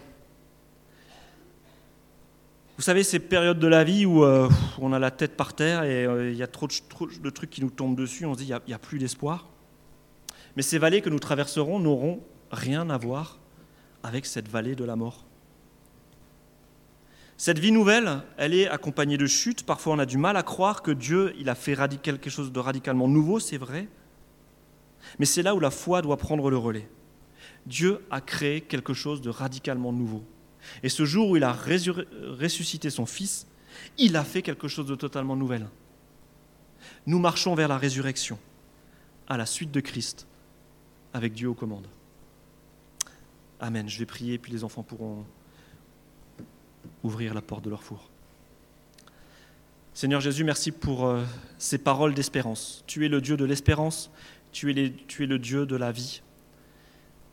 Vous 2.78 2.84
savez, 2.84 3.02
ces 3.02 3.18
périodes 3.18 3.58
de 3.58 3.66
la 3.66 3.82
vie 3.82 4.06
où 4.06 4.22
euh, 4.22 4.48
on 4.78 4.92
a 4.92 5.00
la 5.00 5.10
tête 5.10 5.36
par 5.36 5.52
terre 5.52 5.82
et 5.82 6.06
euh, 6.06 6.30
il 6.30 6.36
y 6.36 6.44
a 6.44 6.46
trop 6.46 6.68
de, 6.68 7.30
trucs 7.30 7.50
qui 7.50 7.60
nous 7.60 7.70
tombent 7.70 7.96
dessus, 7.96 8.24
on 8.24 8.34
se 8.34 8.38
dit 8.38 8.44
il 8.44 8.60
n'y 8.68 8.72
a, 8.72 8.78
plus 8.78 9.00
d'espoir. 9.00 9.48
Mais 10.54 10.62
ces 10.62 10.78
vallées 10.78 11.00
que 11.00 11.10
nous 11.10 11.18
traverserons 11.18 11.80
n'auront 11.80 12.22
rien 12.52 12.88
à 12.88 12.96
voir 12.96 13.40
avec 14.04 14.26
cette 14.26 14.48
vallée 14.48 14.76
de 14.76 14.84
la 14.84 14.94
mort. 14.94 15.26
Cette 17.36 17.58
vie 17.58 17.72
nouvelle, 17.72 18.22
elle 18.36 18.54
est 18.54 18.68
accompagnée 18.68 19.16
de 19.16 19.26
chutes. 19.26 19.66
Parfois, 19.66 19.94
on 19.94 19.98
a 19.98 20.06
du 20.06 20.16
mal 20.16 20.36
à 20.36 20.44
croire 20.44 20.82
que 20.82 20.92
Dieu, 20.92 21.34
il 21.36 21.48
a 21.48 21.56
fait 21.56 21.76
quelque 22.00 22.30
chose 22.30 22.52
de 22.52 22.60
radicalement 22.60 23.08
nouveau, 23.08 23.40
c'est 23.40 23.58
vrai. 23.58 23.88
Mais 25.18 25.26
c'est 25.26 25.42
là 25.42 25.56
où 25.56 25.58
la 25.58 25.72
foi 25.72 26.00
doit 26.00 26.16
prendre 26.16 26.48
le 26.48 26.58
relais. 26.58 26.88
Dieu 27.66 28.06
a 28.12 28.20
créé 28.20 28.60
quelque 28.60 28.94
chose 28.94 29.20
de 29.20 29.30
radicalement 29.30 29.92
nouveau. 29.92 30.22
Et 30.82 30.88
ce 30.88 31.04
jour 31.04 31.30
où 31.30 31.36
il 31.36 31.44
a 31.44 31.52
ressuscité 31.52 32.90
son 32.90 33.06
Fils, 33.06 33.46
il 33.96 34.16
a 34.16 34.24
fait 34.24 34.42
quelque 34.42 34.68
chose 34.68 34.86
de 34.86 34.94
totalement 34.94 35.36
nouvel. 35.36 35.68
Nous 37.06 37.18
marchons 37.18 37.54
vers 37.54 37.68
la 37.68 37.78
résurrection, 37.78 38.38
à 39.26 39.36
la 39.36 39.46
suite 39.46 39.70
de 39.70 39.80
Christ, 39.80 40.26
avec 41.12 41.32
Dieu 41.32 41.48
aux 41.48 41.54
commandes. 41.54 41.88
Amen. 43.60 43.88
Je 43.88 43.98
vais 43.98 44.06
prier, 44.06 44.38
puis 44.38 44.52
les 44.52 44.64
enfants 44.64 44.82
pourront 44.82 45.24
ouvrir 47.02 47.34
la 47.34 47.42
porte 47.42 47.64
de 47.64 47.70
leur 47.70 47.82
four. 47.82 48.08
Seigneur 49.94 50.20
Jésus, 50.20 50.44
merci 50.44 50.70
pour 50.70 51.06
euh, 51.06 51.24
ces 51.58 51.78
paroles 51.78 52.14
d'espérance. 52.14 52.84
Tu 52.86 53.04
es 53.04 53.08
le 53.08 53.20
Dieu 53.20 53.36
de 53.36 53.44
l'espérance, 53.44 54.12
tu, 54.52 54.72
tu 55.08 55.24
es, 55.24 55.26
le 55.26 55.38
Dieu 55.40 55.66
de 55.66 55.74
la 55.74 55.90
vie. 55.90 56.22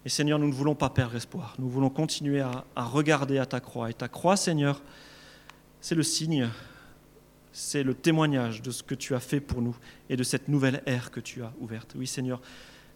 Et 0.05 0.09
Seigneur, 0.09 0.37
nous 0.37 0.47
ne 0.47 0.53
voulons 0.53 0.75
pas 0.75 0.91
perdre 0.91 1.15
espoir. 1.15 1.55
Nous 1.57 1.67
voulons 1.67 1.89
continuer 1.89 2.39
à, 2.39 2.63
regarder 2.75 3.39
à 3.39 3.47
ta 3.47 3.59
croix. 3.59 3.89
Et 3.89 3.93
ta 3.93 4.07
croix, 4.07 4.37
Seigneur, 4.37 4.83
c'est 5.81 5.95
le 5.95 6.03
signe, 6.03 6.47
c'est 7.51 7.81
le 7.81 7.95
témoignage 7.95 8.61
de 8.61 8.69
ce 8.69 8.83
que 8.83 8.93
tu 8.93 9.15
as 9.15 9.19
fait 9.19 9.39
pour 9.39 9.63
nous 9.63 9.75
et 10.09 10.15
de 10.15 10.21
cette 10.21 10.47
nouvelle 10.47 10.83
ère 10.85 11.09
que 11.09 11.19
tu 11.19 11.41
as 11.41 11.51
ouverte. 11.59 11.93
Oui, 11.97 12.05
Seigneur, 12.05 12.39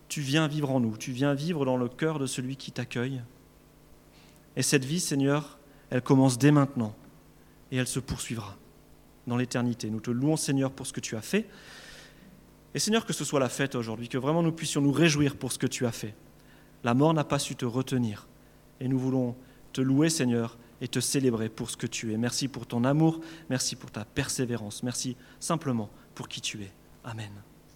tu 0.07 0.22
viens 0.22 0.47
vivre 0.47 0.70
en 0.70 0.80
nous. 0.80 0.97
Tu 0.97 1.12
viens 1.12 1.34
vivre 1.34 1.66
dans 1.66 1.78
le 1.78 1.89
cœur 1.89 2.20
de 2.20 2.28
celui 2.28 2.57
qui 2.57 2.72
t'accueille. 2.72 3.22
Et 4.55 4.62
cette 4.62 4.86
vie, 4.86 4.99
Seigneur, 4.99 5.57
elle 5.89 6.03
commence 6.03 6.38
dès 6.38 6.51
maintenant 6.51 6.95
et 7.72 7.78
elle 7.78 7.88
se 7.88 7.99
poursuivra 7.99 8.55
dans 9.26 9.38
l'éternité. 9.38 9.89
Nous 9.89 9.99
te 9.99 10.12
louons, 10.12 10.38
Seigneur, 10.38 10.72
pour 10.72 10.86
ce 10.86 10.93
que 10.93 10.99
tu 10.99 11.16
as 11.16 11.22
fait. 11.22 11.47
Et 12.76 12.80
Seigneur, 12.80 13.03
que 13.03 13.14
ce 13.14 13.26
soit 13.26 13.39
la 13.39 13.49
fête 13.49 13.74
aujourd'hui, 13.74 14.10
que 14.10 14.20
vraiment 14.20 14.43
nous 14.43 14.51
puissions 14.51 14.82
nous 14.82 14.91
réjouir 14.91 15.36
pour 15.36 15.51
ce 15.51 15.57
que 15.57 15.66
tu 15.66 15.88
as 15.88 15.91
fait. 15.91 16.14
La 16.84 16.93
mort 16.93 17.13
n'a 17.13 17.23
pas 17.23 17.39
su 17.39 17.55
te 17.55 17.65
retenir. 17.65 18.27
Et 18.80 18.88
nous 18.88 18.99
voulons 18.99 19.36
te 19.73 19.82
louer, 19.82 20.09
Seigneur, 20.09 20.57
et 20.82 20.88
te 20.88 20.99
célébrer 20.99 21.49
pour 21.49 21.69
ce 21.69 21.77
que 21.77 21.88
tu 21.88 22.13
es. 22.13 22.17
Merci 22.17 22.47
pour 22.47 22.65
ton 22.65 22.84
amour, 22.84 23.19
merci 23.49 23.75
pour 23.75 23.91
ta 23.91 24.05
persévérance, 24.05 24.84
merci 24.84 25.15
simplement 25.39 25.89
pour 26.15 26.27
qui 26.27 26.41
tu 26.41 26.63
es. 26.63 26.71
Amen. 27.03 27.32